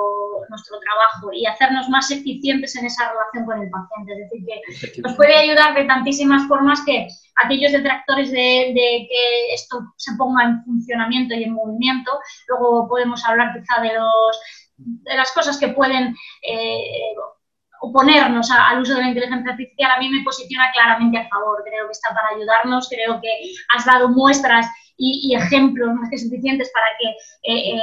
[0.49, 4.11] nuestro trabajo y hacernos más eficientes en esa relación con el paciente.
[4.11, 4.45] Es decir,
[4.93, 10.43] que nos puede ayudar de tantísimas formas que aquellos detractores de, que esto se ponga
[10.43, 12.11] en funcionamiento y en movimiento,
[12.49, 14.39] luego podemos hablar quizá de, los,
[14.77, 16.13] de las cosas que pueden...
[16.43, 17.15] Eh,
[17.81, 21.63] oponernos al uso de la inteligencia artificial, a mí me posiciona claramente a favor.
[21.63, 23.29] Creo que está para ayudarnos, creo que
[23.73, 24.67] has dado muestras
[24.99, 27.09] y, ejemplos más que suficientes para que
[27.43, 27.79] eh,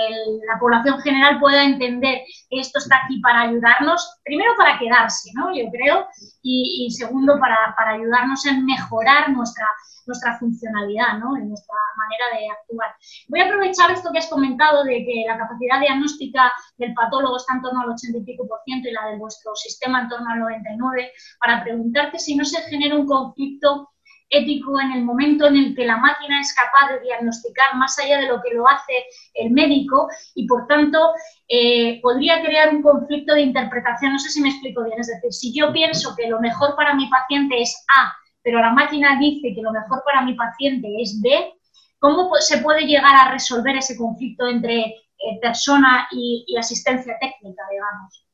[0.46, 5.55] la población general pueda entender que esto está aquí para ayudarnos, primero para quedarse, ¿no?
[5.57, 6.07] yo creo,
[6.42, 9.66] y, segundo para, para, ayudarnos en mejorar nuestra,
[10.07, 11.37] nuestra funcionalidad, ¿no?
[11.37, 12.94] en nuestra manera de actuar.
[13.29, 17.55] Voy a aprovechar esto que has comentado de que la capacidad diagnóstica del patólogo está
[17.55, 20.31] en torno al 80 y pico por ciento y la de vuestro sistema en torno
[20.31, 23.88] al 99, para preguntarte si no se genera un conflicto
[24.31, 28.21] ético en el momento en el que la máquina es capaz de diagnosticar más allá
[28.21, 28.93] de lo que lo hace
[29.35, 31.12] el médico y por tanto
[31.49, 34.12] eh, podría crear un conflicto de interpretación.
[34.12, 35.01] No sé si me explico bien.
[35.01, 38.12] Es decir, si yo pienso que lo mejor para mi paciente es A,
[38.43, 41.55] pero la máquina dice que lo mejor para mi paciente es B,
[41.99, 47.62] ¿cómo se puede llegar a resolver ese conflicto entre eh, persona y, y asistencia técnica,
[47.71, 48.26] digamos?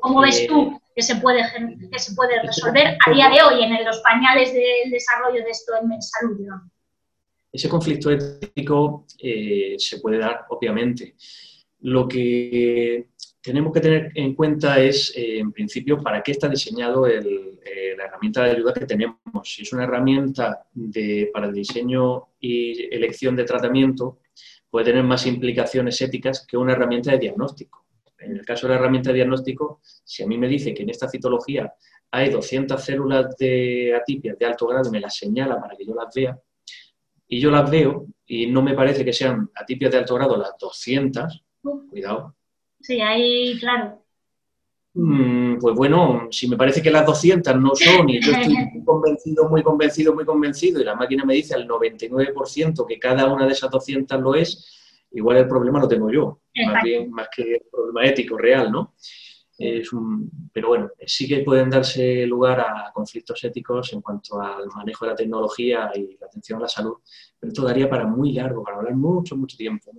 [0.00, 1.42] ¿Cómo ves eh, tú que se puede,
[1.90, 5.72] que se puede resolver a día de hoy en los pañales del desarrollo de esto
[5.80, 6.38] en salud?
[7.52, 11.14] Ese conflicto ético eh, se puede dar, obviamente.
[11.80, 13.08] Lo que
[13.40, 18.44] tenemos que tener en cuenta es, eh, en principio, para qué está diseñado la herramienta
[18.44, 19.18] de ayuda que tenemos.
[19.42, 24.20] Si es una herramienta de, para el diseño y elección de tratamiento,
[24.70, 27.83] puede tener más implicaciones éticas que una herramienta de diagnóstico.
[28.24, 30.90] En el caso de la herramienta de diagnóstico, si a mí me dice que en
[30.90, 31.72] esta citología
[32.10, 36.14] hay 200 células de atipias de alto grado, me las señala para que yo las
[36.14, 36.38] vea,
[37.28, 40.56] y yo las veo y no me parece que sean atipias de alto grado las
[40.58, 41.44] 200,
[41.90, 42.34] cuidado.
[42.80, 44.04] Sí, ahí, claro.
[44.94, 49.48] Mm, pues bueno, si me parece que las 200 no son y yo estoy convencido,
[49.48, 53.52] muy convencido, muy convencido y la máquina me dice al 99% que cada una de
[53.52, 54.83] esas 200 lo es,
[55.14, 58.94] igual el problema lo tengo yo, más bien más que el problema ético real, ¿no?
[59.56, 59.90] Es
[60.52, 65.10] pero bueno, sí que pueden darse lugar a conflictos éticos en cuanto al manejo de
[65.12, 66.96] la tecnología y la atención a la salud,
[67.38, 69.92] pero esto daría para muy largo, para hablar mucho, mucho tiempo.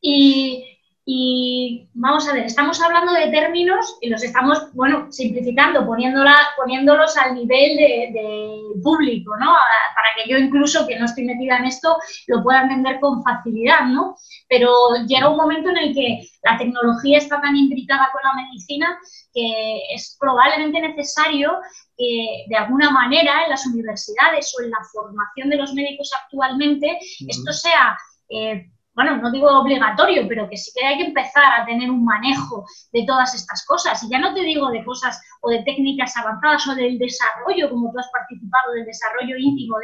[0.00, 6.36] Y Y vamos a ver, estamos hablando de términos y los estamos, bueno, simplificando, poniéndola,
[6.56, 9.46] poniéndolos al nivel de, público, ¿no?
[9.46, 13.86] Para que yo incluso, que no estoy metida en esto, lo pueda entender con facilidad,
[13.86, 14.16] ¿no?
[14.48, 14.70] Pero
[15.06, 18.98] llega un momento en el que la tecnología está tan implicada con la medicina
[19.34, 21.58] que es probablemente necesario
[21.96, 26.98] que de alguna manera en las universidades o en la formación de los médicos actualmente
[27.26, 27.96] esto sea...
[28.28, 32.04] Eh, bueno, no digo obligatorio, pero que sí que hay que empezar a tener un
[32.04, 34.02] manejo de todas estas cosas.
[34.02, 37.90] Y ya no te digo de cosas o de técnicas avanzadas o del desarrollo, como
[37.92, 39.76] tú has participado, del desarrollo íntimo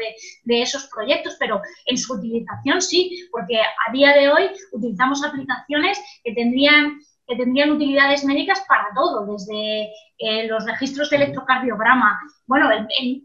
[0.45, 6.01] de, esos proyectos, pero en su utilización sí, porque a día de hoy utilizamos aplicaciones
[6.25, 12.71] que tendrían que tendrían utilidades médicas para todo, desde eh, los registros de electrocardiograma, bueno,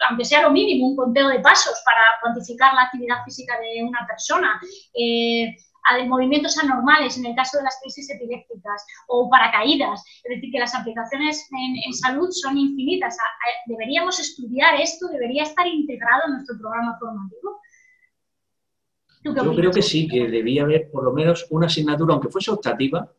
[0.09, 4.05] aunque sea lo mínimo, un conteo de pasos para cuantificar la actividad física de una
[4.07, 4.59] persona,
[4.95, 10.03] eh, a movimientos anormales en el caso de las crisis epilépticas o paracaídas.
[10.23, 13.17] Es decir, que las aplicaciones en, salud son infinitas.
[13.65, 15.07] ¿Deberíamos estudiar esto?
[15.07, 17.59] ¿Debería estar integrado en nuestro programa formativo?
[19.23, 23.11] Yo creo que sí, que debía haber por lo menos una asignatura, aunque fuese optativa,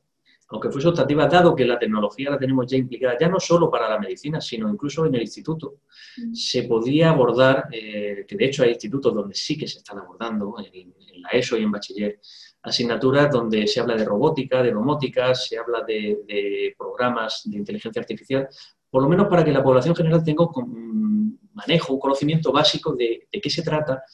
[0.53, 3.89] aunque fuese optativa, dado que la tecnología la tenemos ya implicada, ya no solo para
[3.89, 5.81] la medicina, sino incluso en el instituto,
[6.19, 6.35] mm.
[6.35, 10.55] se podría abordar, eh, que de hecho hay institutos donde sí que se están abordando,
[10.73, 12.21] en, la ESO y en bachiller,
[12.63, 18.49] asignaturas donde se habla de robótica, de domótica, se habla de, programas de inteligencia artificial,
[18.89, 23.29] por lo menos para que la población general tenga un manejo, un conocimiento básico de,
[23.31, 24.05] qué se trata,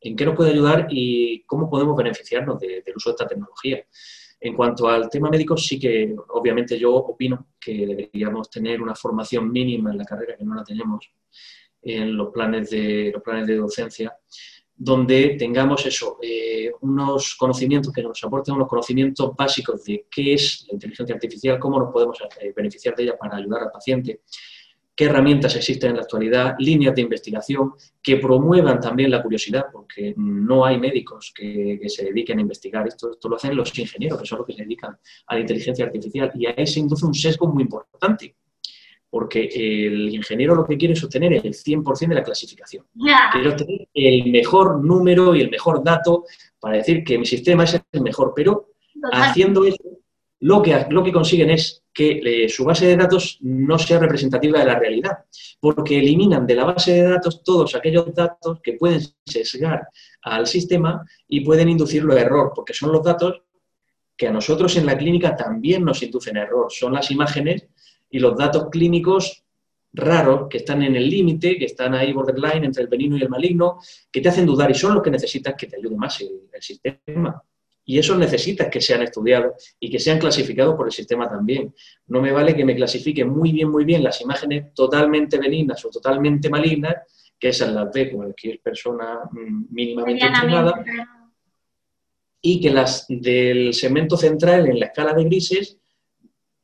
[0.00, 3.84] en qué nos puede ayudar y cómo podemos beneficiarnos del uso de esta tecnología.
[4.40, 9.50] En cuanto al tema médico, sí que obviamente yo opino que deberíamos tener una formación
[9.50, 11.10] mínima en la carrera, que no la tenemos
[11.82, 14.16] en los planes de, los planes de docencia,
[14.78, 20.64] donde tengamos eso, eh, unos conocimientos que nos aporten unos conocimientos básicos de qué es
[20.68, 24.20] la inteligencia artificial, cómo nos podemos eh, beneficiar de ella para ayudar al paciente,
[24.94, 30.14] qué herramientas existen en la actualidad, líneas de investigación que promuevan también la curiosidad, porque
[30.16, 34.26] no hay médicos que, se dediquen a investigar esto, esto lo hacen los ingenieros, que
[34.26, 37.48] son los que se dedican a la inteligencia artificial, y ahí se induce un sesgo
[37.48, 38.36] muy importante
[39.10, 42.84] porque el ingeniero lo que quiere es obtener el 100% de la clasificación.
[43.32, 46.24] Quiere obtener el mejor número y el mejor dato
[46.60, 48.68] para decir que mi sistema es el mejor, pero
[49.12, 49.82] haciendo eso,
[50.40, 54.60] lo que, lo que consiguen es que eh, su base de datos no sea representativa
[54.60, 55.18] de la realidad,
[55.58, 59.88] porque eliminan de la base de datos todos aquellos datos que pueden sesgar
[60.22, 63.42] al sistema y pueden inducirlo a error, porque son los datos
[64.16, 67.66] que a nosotros en la clínica también nos inducen a error, son las imágenes
[68.10, 69.44] y los datos clínicos
[69.92, 73.28] raros que están en el límite, que están ahí borderline entre el benigno y el
[73.28, 73.78] maligno,
[74.10, 77.42] que te hacen dudar y son los que necesitas que te ayude más el, sistema.
[77.84, 81.72] Y eso necesitas que sean estudiados y que sean clasificados por el sistema también.
[82.08, 85.88] No me vale que me clasifiquen muy bien, muy bien las imágenes totalmente benignas o
[85.88, 86.96] totalmente malignas,
[87.38, 90.84] que esas las ve cualquier persona mm, mínimamente entrenada,
[92.42, 95.78] y que las del segmento central en la escala de grises,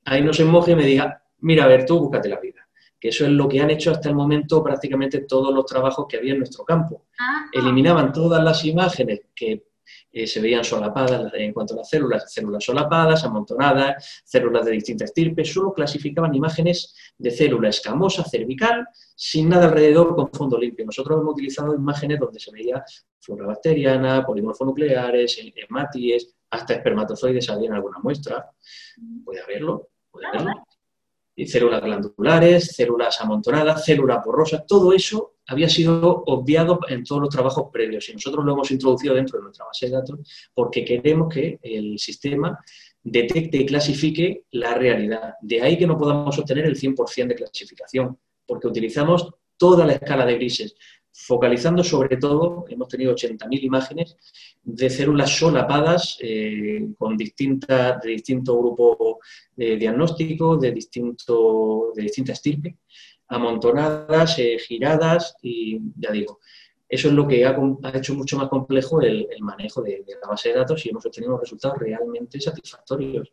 [0.04, 2.66] ahí no se moje y me diga, mira, a ver, tú búscate la vida.
[2.98, 6.16] Que eso es lo que han hecho hasta el momento prácticamente todos los trabajos que
[6.16, 7.06] había en nuestro campo.
[7.20, 7.46] Ah.
[7.52, 9.66] Eliminaban todas las imágenes que
[10.10, 15.10] eh, se veían solapadas en cuanto a las células, células solapadas, amontonadas, células de distintas
[15.10, 20.86] estirpes, solo clasificaban imágenes de célula escamosa, cervical, sin nada alrededor, con fondo limpio.
[20.86, 22.82] Nosotros hemos utilizado imágenes donde se veía
[23.20, 28.50] flora bacteriana, polimorfonucleares, hematíes, hasta espermatozoides había en alguna muestra.
[29.24, 30.64] Puede haberlo, puede haberlo
[31.46, 37.70] células glandulares, células amontonadas, células borrosas, todo eso había sido obviado en todos los trabajos
[37.72, 40.20] previos y nosotros lo hemos introducido dentro de nuestra base de datos
[40.54, 42.58] porque queremos que el sistema
[43.02, 45.34] detecte y clasifique la realidad.
[45.42, 50.24] De ahí que no podamos obtener el 100% de clasificación, porque utilizamos toda la escala
[50.24, 50.74] de grises
[51.16, 54.16] focalizando sobre todo, hemos tenido 80.000 imágenes
[54.64, 59.20] de células solapadas eh, con distintas, de distinto grupo
[59.54, 62.78] de diagnóstico, de, distinto, de distinta estirpe,
[63.28, 66.40] amontonadas, eh, giradas y ya digo,
[66.88, 67.56] eso es lo que ha,
[67.94, 71.78] hecho mucho más complejo el, manejo de, la base de datos y hemos obtenido resultados
[71.78, 73.32] realmente satisfactorios.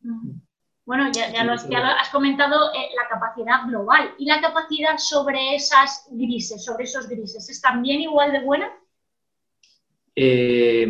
[0.00, 0.32] Mm.
[0.84, 4.14] Bueno, ya, lo, has comentado eh, la capacidad global.
[4.18, 8.70] ¿Y la capacidad sobre esas grises, sobre esos grises, es también igual de buena?
[10.16, 10.88] Eh,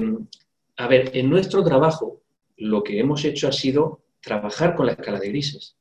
[0.76, 2.22] a ver, en nuestro trabajo
[2.56, 5.76] lo que hemos hecho ha sido trabajar con la escala de grises.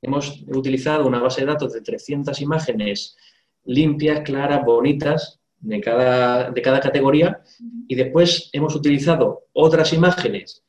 [0.00, 3.16] Hemos utilizado una base de datos de 300 imágenes
[3.64, 7.42] limpias, claras, bonitas, de cada, de cada categoría,
[7.86, 10.64] y después hemos utilizado otras imágenes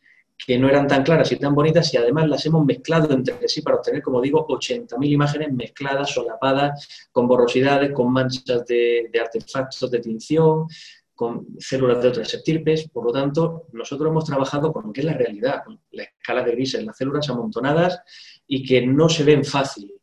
[0.45, 3.61] que no eran tan claras y tan bonitas y además las hemos mezclado entre sí
[3.61, 9.99] para obtener, como digo, 80.000 imágenes mezcladas, solapadas, con borrosidades, con manchas de, artefactos de
[9.99, 10.67] tinción,
[11.15, 12.89] con células de otras estirpes.
[12.89, 16.43] Por lo tanto, nosotros hemos trabajado con lo que es la realidad, con la escala
[16.43, 18.01] de grises, las células amontonadas
[18.45, 19.93] y que no se ven fácil,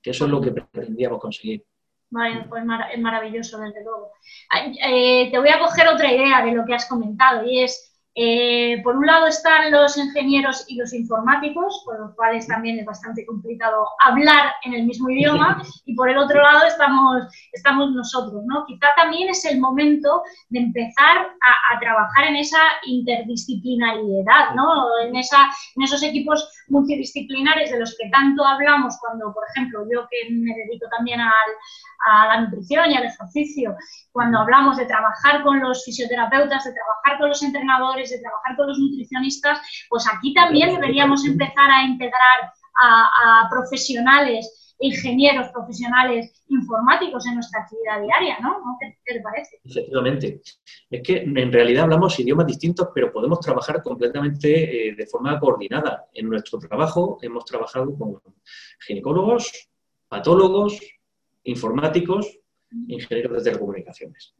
[0.00, 1.62] que eso es lo que pretendíamos conseguir.
[2.08, 2.62] Vale, pues
[2.92, 4.12] es maravilloso, desde luego.
[4.86, 8.80] Eh, te voy a coger otra idea de lo que has comentado y es eh,
[8.84, 13.26] por un lado están los ingenieros y los informáticos, por los cuales también es bastante
[13.26, 18.64] complicado hablar en el mismo idioma, y por el otro lado estamos, estamos nosotros, ¿no?
[18.66, 24.98] Quizá también es el momento de empezar a, trabajar en esa interdisciplinariedad, ¿no?
[25.04, 30.06] En, esa, en esos equipos multidisciplinares de los que tanto hablamos cuando, por ejemplo, yo
[30.08, 31.30] que me dedico también al,
[32.06, 33.76] a la nutrición y al ejercicio,
[34.12, 38.68] cuando hablamos de trabajar con los fisioterapeutas, de trabajar con los entrenadores, de trabajar con
[38.68, 47.34] los nutricionistas, pues aquí también deberíamos empezar a integrar a, profesionales ingenieros profesionales informáticos en
[47.34, 48.56] nuestra actividad diaria, ¿no?
[48.80, 49.60] ¿Qué, te parece?
[49.64, 50.42] Efectivamente.
[50.90, 56.06] Es que en realidad hablamos idiomas distintos, pero podemos trabajar completamente eh, de forma coordinada.
[56.12, 58.20] En nuestro trabajo hemos trabajado con
[58.84, 59.70] ginecólogos,
[60.08, 60.78] patólogos,
[61.44, 62.38] informáticos,
[62.88, 64.34] ingenieros de telecomunicaciones.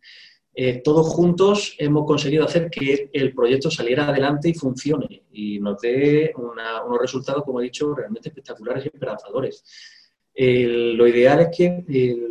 [0.55, 5.81] Eh, todos juntos hemos conseguido hacer que el proyecto saliera adelante y funcione y nos
[5.81, 9.65] dé unos resultados, como he dicho, realmente espectaculares y esperanzadores.
[10.37, 11.85] lo ideal es que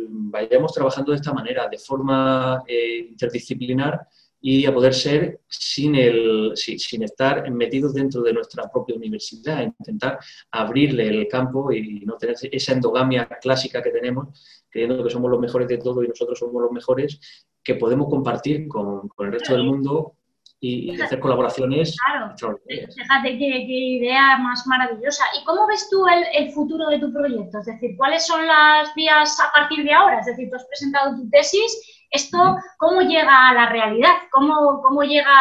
[0.08, 4.06] vayamos trabajando de esta manera, de forma eh, interdisciplinar
[4.46, 10.18] y a poder ser sin, el, sin, estar metidos dentro de nuestra propia universidad, intentar
[10.50, 14.38] abrirle el campo y no tener esa endogamia clásica que tenemos,
[14.68, 17.18] creyendo que somos los mejores de todo y nosotros somos los mejores,
[17.62, 20.16] que podemos compartir con, con el resto del mundo
[20.60, 21.96] y hacer colaboraciones.
[22.04, 25.24] Claro, fíjate qué, idea más maravillosa.
[25.40, 27.60] ¿Y cómo ves tú el, el, futuro de tu proyecto?
[27.60, 30.20] Es decir, ¿cuáles son las vías a partir de ahora?
[30.20, 32.38] Es decir, tú has presentado tu tesis ¿Esto
[32.78, 34.14] cómo llega a la realidad?
[34.30, 35.34] ¿Cómo, cómo llega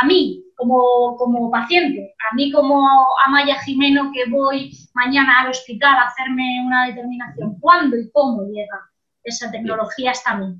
[0.00, 2.14] a, mí como, como, paciente?
[2.32, 2.88] A mí como
[3.26, 7.60] Amaya Jimeno que voy mañana al hospital a hacerme una determinación.
[7.60, 8.90] ¿Cuándo y cómo llega
[9.22, 10.56] esa tecnología hasta mí?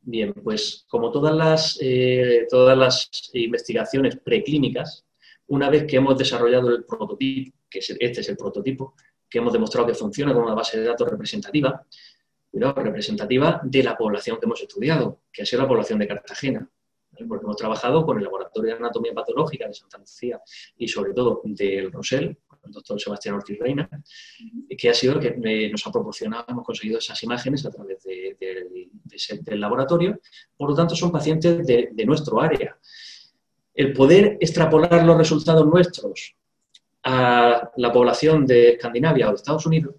[0.00, 5.06] Bien, pues como todas las, eh, todas las investigaciones preclínicas,
[5.46, 8.94] una vez que hemos desarrollado el prototipo, que este es el prototipo,
[9.28, 11.86] que hemos demostrado que funciona como una base de datos representativa,
[12.52, 16.68] representativa de la población que hemos estudiado, que ha sido la población de Cartagena.
[17.28, 20.40] Porque hemos trabajado con el Laboratorio de Anatomía Patológica de Santa Lucía
[20.78, 23.88] y sobre todo del Rosell, el doctor Sebastián Ortiz Reina,
[24.76, 29.60] que ha sido el que nos ha proporcionado, hemos conseguido esas imágenes a través del
[29.60, 30.20] laboratorio.
[30.56, 32.78] Por lo tanto, son pacientes de, de nuestro área.
[33.74, 36.36] El poder extrapolar los resultados nuestros
[37.02, 39.94] a la población de Escandinavia o de Estados Unidos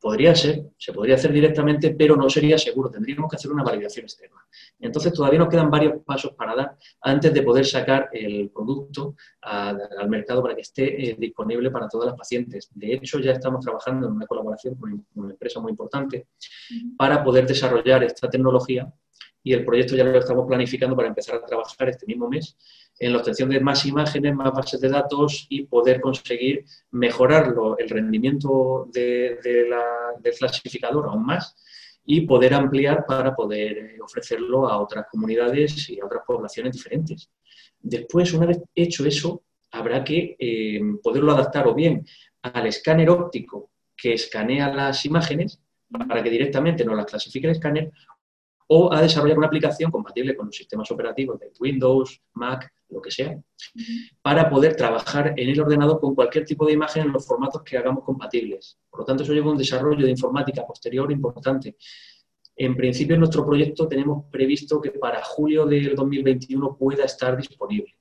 [0.00, 2.90] Podría ser, se podría hacer directamente, pero no sería seguro.
[2.90, 4.36] Tendríamos que hacer una validación externa.
[4.78, 10.08] Entonces, todavía nos quedan varios pasos para dar antes de poder sacar el producto al
[10.08, 12.70] mercado para que esté eh, disponible para todas las pacientes.
[12.74, 16.28] De hecho, ya estamos trabajando en una colaboración con una empresa muy importante
[16.96, 18.92] para poder desarrollar esta tecnología
[19.42, 22.56] y el proyecto ya lo estamos planificando para empezar a trabajar este mismo mes
[22.98, 27.88] en la obtención de más imágenes, más bases de datos y poder conseguir mejorar el
[27.88, 31.56] rendimiento de, del clasificador aún más
[32.04, 37.30] y poder ampliar para poder eh, ofrecerlo a otras comunidades y a otras poblaciones diferentes.
[37.78, 42.06] Después, una vez hecho eso, habrá que eh, poderlo adaptar o bien
[42.40, 45.60] al escáner óptico que escanea las imágenes
[45.90, 47.92] para que directamente nos las clasifique el escáner
[48.68, 53.10] o a desarrollar una aplicación compatible con los sistemas operativos de Windows, Mac, lo que
[53.10, 53.38] sea,
[54.22, 57.78] para poder trabajar en el ordenador con cualquier tipo de imagen en los formatos que
[57.78, 58.78] hagamos compatibles.
[58.90, 61.76] Por lo tanto, eso lleva a un desarrollo de informática posterior importante.
[62.56, 67.94] En principio, en nuestro proyecto tenemos previsto que para julio del 2021 pueda estar disponible.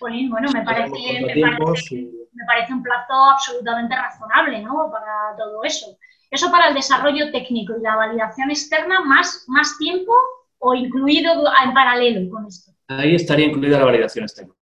[0.00, 4.90] bueno, me parece, me parece un plazo absolutamente razonable ¿no?
[4.90, 5.98] para todo eso.
[6.30, 10.12] Eso para el desarrollo técnico y la validación externa, más, más tiempo
[10.58, 11.32] o incluido
[11.64, 12.72] en paralelo con esto.
[12.88, 14.54] Ahí estaría incluida la validación externa,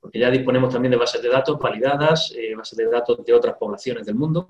[0.00, 3.56] porque ya disponemos también de bases de datos validadas, eh, bases de datos de otras
[3.56, 4.46] poblaciones del mundo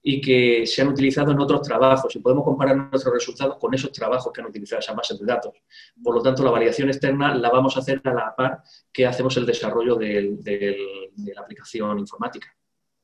[0.00, 3.90] y que se han utilizado en otros trabajos y podemos comparar nuestros resultados con esos
[3.90, 5.54] trabajos que han utilizado esas bases de datos.
[6.02, 9.36] Por lo tanto, la validación externa la vamos a hacer a la par que hacemos
[9.36, 12.54] el desarrollo de la aplicación informática.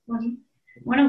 [0.06, 0.36] Bueno,
[0.82, 1.00] pues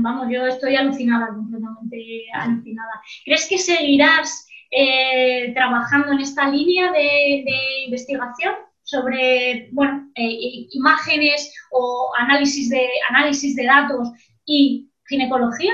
[0.00, 2.90] vamos, yo estoy alucinada, completamente alucinada.
[3.24, 7.44] ¿Crees que seguirás eh, trabajando en esta línea de,
[7.86, 8.54] investigación?
[8.82, 14.08] Sobre bueno, eh, imágenes o análisis de, análisis de datos
[14.44, 15.72] y ginecología?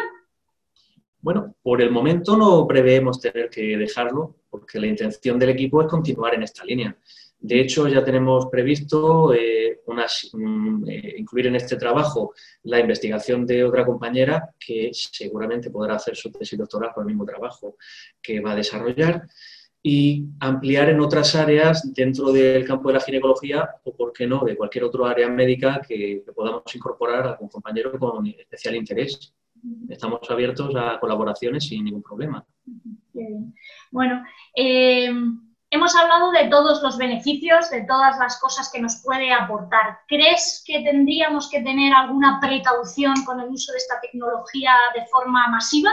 [1.21, 5.89] Bueno, por el momento no preveemos tener que dejarlo, porque la intención del equipo es
[5.89, 6.97] continuar en esta línea.
[7.41, 12.35] De hecho, ya tenemos previsto eh, mm, eh, incluir en este trabajo
[12.65, 17.25] la investigación de otra compañera que seguramente podrá hacer su tesis doctoral con el mismo
[17.25, 17.77] trabajo
[18.21, 19.29] que va a desarrollar
[19.81, 24.45] y ampliar en otras áreas dentro del campo de la ginecología o, por qué no,
[24.45, 29.33] de cualquier otra área médica que, podamos incorporar a algún compañero con especial interés.
[29.89, 32.45] Estamos abiertos a colaboraciones sin ningún problema.
[33.91, 34.25] Bueno,
[34.55, 35.11] eh,
[35.71, 40.01] hemos hablado de todos los beneficios, de todas las cosas que nos puede aportar.
[40.09, 45.49] ¿Crees que tendríamos que tener alguna precaución con el uso de esta tecnología de forma
[45.49, 45.91] masiva?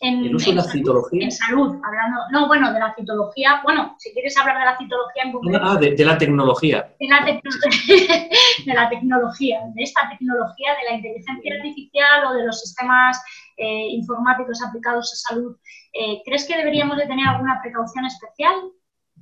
[0.00, 1.24] En, el uso de la citología.
[1.24, 5.22] En salud, hablando, no, bueno, de la citología, bueno, si quieres hablar de la citología
[5.22, 5.58] en concreto.
[5.62, 6.94] Ah, de, la tecnología.
[7.00, 7.24] De la,
[8.66, 13.22] de la, tecnología, de esta tecnología, de la inteligencia artificial o de los sistemas
[13.56, 15.56] eh, informáticos aplicados a salud.
[15.92, 18.54] Eh, ¿Crees que deberíamos de tener alguna precaución especial?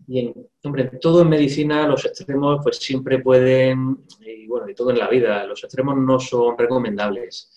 [0.07, 4.99] Bien, hombre, todo en medicina, los extremos pues siempre pueden, y bueno, y todo en
[4.99, 7.55] la vida, los extremos no son recomendables.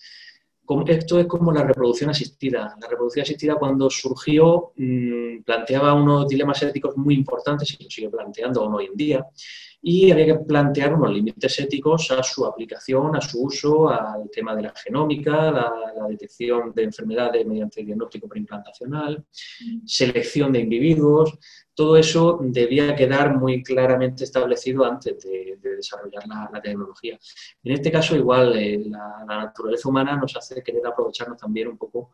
[0.86, 2.76] Esto es como la reproducción asistida.
[2.80, 8.10] La reproducción asistida cuando surgió mm, planteaba unos dilemas éticos muy importantes y lo sigue
[8.10, 9.26] planteando aún hoy en día
[9.80, 14.54] y había que plantear unos límites éticos a su aplicación, a su uso, al tema
[14.54, 15.72] de la genómica, la,
[16.08, 19.24] detección de enfermedades mediante diagnóstico preimplantacional,
[19.84, 21.38] selección de individuos,
[21.78, 27.16] todo eso debía quedar muy claramente establecido antes de, desarrollar la, tecnología.
[27.62, 32.10] En este caso, igual, eh, la, naturaleza humana nos hace querer aprovecharnos también un poco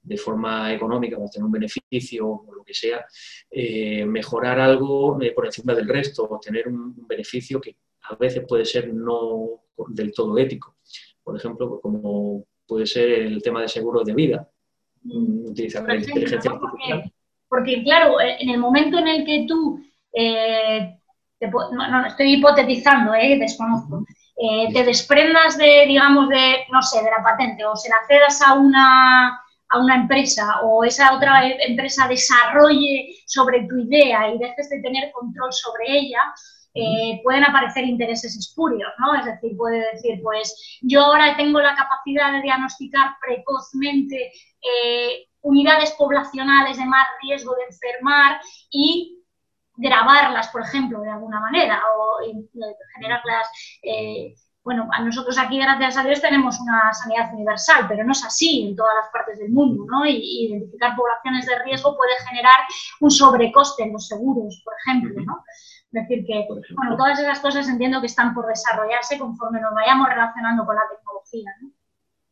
[0.00, 3.04] de forma económica, para tener un beneficio o lo que sea,
[3.50, 8.44] eh, mejorar algo eh, por encima del resto, o tener un, beneficio que a veces
[8.46, 10.76] puede ser no del todo ético.
[11.24, 14.48] Por ejemplo, como puede ser el tema de seguros de vida,
[15.02, 15.46] mm.
[15.46, 17.12] utilizar la inteligencia artificial
[17.48, 19.80] porque, claro, eh, en el momento en el que tú,
[20.12, 20.98] eh,
[21.40, 24.04] no, estoy hipotetizando, eh, desconozco,
[24.36, 28.42] eh, te desprendas de, digamos, de, no sé, de la patente o se la cedas
[28.42, 34.68] a una, a una empresa o esa otra empresa desarrolle sobre tu idea y dejes
[34.68, 36.20] de tener control sobre ella,
[37.24, 39.12] pueden aparecer intereses espurios, ¿no?
[39.16, 44.30] Es decir, puede decir, pues yo ahora tengo la capacidad de diagnosticar precozmente
[45.48, 48.38] unidades poblacionales de más riesgo de enfermar
[48.70, 49.24] y
[49.76, 52.18] grabarlas, por ejemplo, de alguna manera, o
[52.94, 53.48] generarlas.
[53.82, 58.68] Eh, bueno, nosotros aquí, gracias a Dios, tenemos una sanidad universal, pero no es así
[58.68, 60.04] en todas las partes del mundo, ¿no?
[60.04, 62.58] Y, identificar poblaciones de riesgo puede generar
[63.00, 65.44] un sobrecoste en los seguros, por ejemplo, ¿no?
[65.48, 66.46] Es decir, que,
[66.76, 70.82] bueno, todas esas cosas entiendo que están por desarrollarse conforme nos vayamos relacionando con la
[70.90, 71.50] tecnología,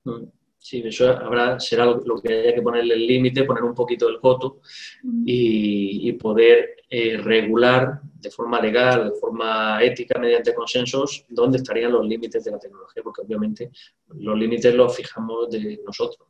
[0.05, 0.36] ¿no?
[0.69, 4.19] Sí, eso habrá, será lo que haya que ponerle el límite, poner un poquito el
[4.19, 4.63] coto
[5.25, 12.05] y, poder eh, regular de forma legal, de forma ética, mediante consensos, dónde estarían los
[12.05, 13.71] límites de la tecnología, porque obviamente
[14.09, 16.29] los límites los fijamos de nosotros.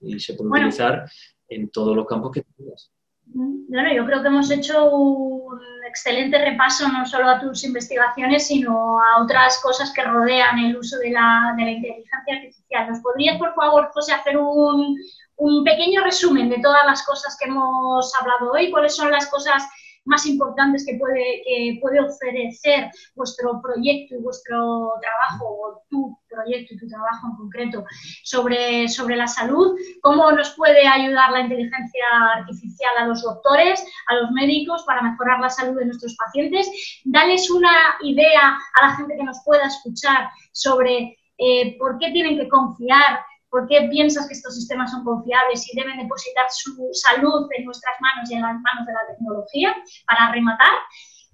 [0.00, 1.04] Y se puede utilizar
[1.46, 2.90] en todos los campos que tengas.
[3.24, 5.58] Bueno, yo creo que hemos hecho un
[5.88, 10.98] excelente repaso no solo a tus investigaciones, sino a otras cosas que rodean el uso
[10.98, 12.88] de la, de la inteligencia artificial.
[12.88, 14.96] ¿Nos podrías, por favor, José, hacer un,
[15.36, 18.70] un pequeño resumen de todas las cosas que hemos hablado hoy?
[18.70, 19.62] ¿Cuáles son las cosas
[20.04, 26.74] más importantes que puede, que puede ofrecer vuestro proyecto y vuestro trabajo, o tu proyecto
[26.74, 27.84] y tu trabajo en concreto,
[28.24, 32.04] sobre, sobre la salud, cómo nos puede ayudar la inteligencia
[32.36, 36.68] artificial a los doctores, a los médicos para mejorar la salud de nuestros pacientes.
[37.04, 37.72] Dales una
[38.02, 43.20] idea a la gente que nos pueda escuchar sobre eh, por qué tienen que confiar
[43.52, 47.94] ¿Por qué piensas que estos sistemas son confiables y deben depositar su salud en nuestras
[48.00, 49.76] manos y en las manos de la tecnología
[50.06, 50.72] para rematar?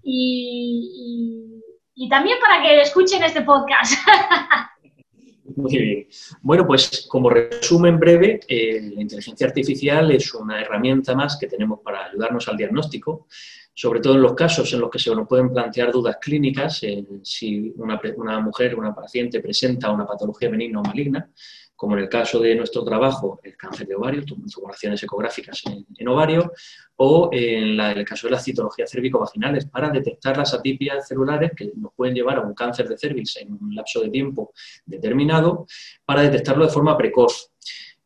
[0.03, 1.63] Y,
[2.11, 3.93] también para que escuchen este podcast.
[5.57, 6.09] Muy bien.
[6.43, 11.79] Bueno, pues como resumen breve, eh, la inteligencia artificial es una herramienta más que tenemos
[11.85, 13.29] para ayudarnos al diagnóstico,
[13.73, 16.81] sobre todo en los casos en los que se nos pueden plantear dudas clínicas,
[17.23, 21.31] si una, una mujer, una paciente presenta una patología benigna o maligna,
[21.79, 25.63] como en el caso de nuestro trabajo, el cáncer de ovario, tumoraciones ecográficas
[25.97, 26.53] en, ovario,
[26.97, 31.93] o en el caso de las citologías cérvico-vaginales, para detectar las atipias celulares que nos
[31.95, 34.53] pueden llevar a un cáncer de cervix en un lapso de tiempo
[34.85, 35.69] determinado,
[36.05, 37.53] para detectarlo de forma precoz.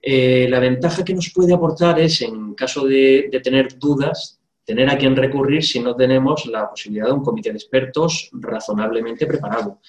[0.03, 4.99] Eh, la ventaja que nos puede aportar es, en caso de, tener dudas, tener a
[4.99, 9.81] quien recurrir si no tenemos la posibilidad de un comité de expertos razonablemente preparado,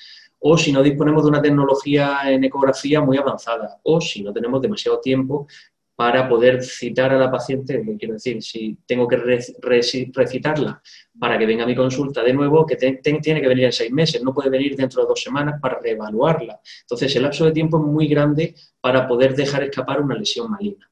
[0.45, 4.61] o si no disponemos de una tecnología en ecografía muy avanzada, o si no tenemos
[4.61, 5.47] demasiado tiempo
[5.95, 9.17] para poder citar a la paciente, quiero decir, si tengo que
[9.61, 10.81] recitarla
[11.17, 14.21] para que venga a mi consulta de nuevo, que tiene que venir en seis meses,
[14.21, 16.59] no puede venir dentro de dos semanas para reevaluarla.
[16.81, 20.89] Entonces, el lapso de tiempo es muy grande para poder dejar escapar una lesión maligna.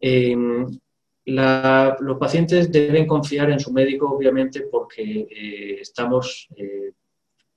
[0.00, 0.66] Em,
[1.24, 6.94] los pacientes deben confiar en su médico, obviamente, porque eh, estamos eh,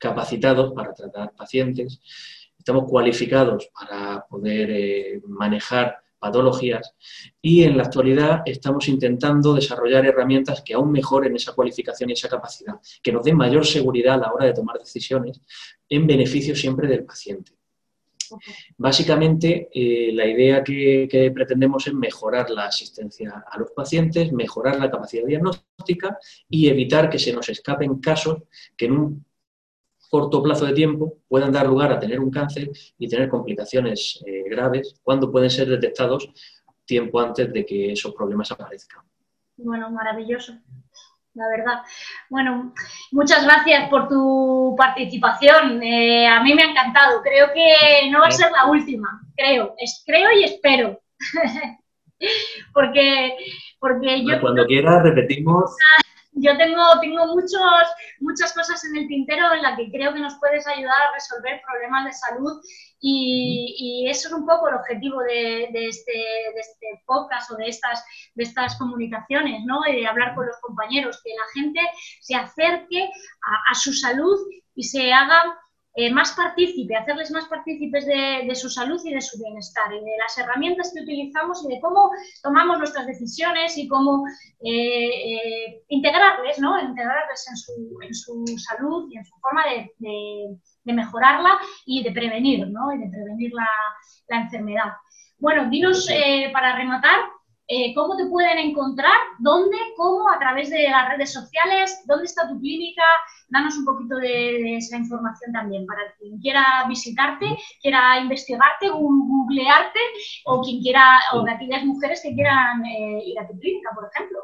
[0.05, 1.99] capacitados para tratar pacientes,
[2.59, 6.93] estamos cualificados para poder eh, manejar patologías
[7.41, 12.29] y en la actualidad estamos intentando desarrollar herramientas que aún mejoren esa cualificación y esa
[12.29, 15.41] capacidad, que nos den mayor seguridad a la hora de tomar decisiones
[15.89, 17.53] en beneficio siempre del paciente.
[18.77, 24.89] Básicamente, eh, la idea que, pretendemos es mejorar la asistencia a los pacientes, mejorar la
[24.89, 26.17] capacidad diagnóstica
[26.49, 28.43] y evitar que se nos escapen casos
[28.75, 29.25] que en un
[30.09, 34.43] corto plazo de tiempo puedan dar lugar a tener un cáncer y tener complicaciones eh,
[34.49, 36.29] graves cuando pueden ser detectados
[36.85, 39.03] tiempo antes de que esos problemas aparezcan.
[39.57, 40.53] Bueno, maravilloso,
[41.33, 41.81] la verdad.
[42.29, 42.73] Bueno,
[43.11, 45.81] muchas gracias por tu participación.
[45.81, 47.21] Eh, a mí me ha encantado.
[47.21, 49.75] Creo que no va a ser la última, creo.
[49.77, 50.99] Es, creo y espero.
[52.73, 53.35] porque,
[53.79, 54.39] porque yo...
[54.41, 55.75] Cuando quieras repetimos
[56.35, 57.87] yo tengo, tengo muchos,
[58.19, 61.61] muchas cosas en el tintero en las que creo que nos puedes ayudar a resolver
[61.65, 62.61] problemas de salud
[62.99, 68.03] y, eso es un poco el objetivo de, este, de, este, podcast o de estas,
[68.33, 69.81] de estas comunicaciones, ¿no?
[69.87, 71.79] Y de hablar con los compañeros, que la gente
[72.21, 73.09] se acerque
[73.69, 74.37] a su salud
[74.75, 75.41] y se haga
[75.97, 80.17] eh, más partícipe, hacerles más partícipes de, su salud y de su bienestar, y de
[80.19, 82.11] las herramientas que utilizamos y de cómo
[82.43, 84.25] tomamos nuestras decisiones y cómo
[84.61, 86.77] eh, eh, integrarles, ¿no?
[86.81, 89.89] integrarles en su, en su, salud y en su forma de,
[90.83, 92.91] de, mejorarla y de prevenir, ¿no?
[92.91, 93.67] y de prevenir la,
[94.27, 94.91] la enfermedad.
[95.39, 96.09] Bueno, dinos
[96.51, 97.21] para rematar,
[97.95, 102.59] cómo te pueden encontrar, dónde, cómo, a través de las redes sociales, dónde está tu
[102.59, 103.01] clínica,
[103.49, 107.45] danos un poquito de, esa información también para quien quiera visitarte,
[107.81, 109.99] quiera investigarte, googlearte
[110.45, 114.09] o quien quiera, o de aquellas mujeres que quieran eh, ir a tu clínica, por
[114.13, 114.39] ejemplo.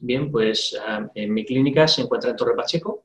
[0.00, 3.04] Bien, pues ah, en mi clínica se encuentra en Torre Pacheco.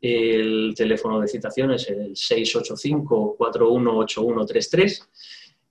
[0.00, 5.08] El teléfono de citación es el 685-418133.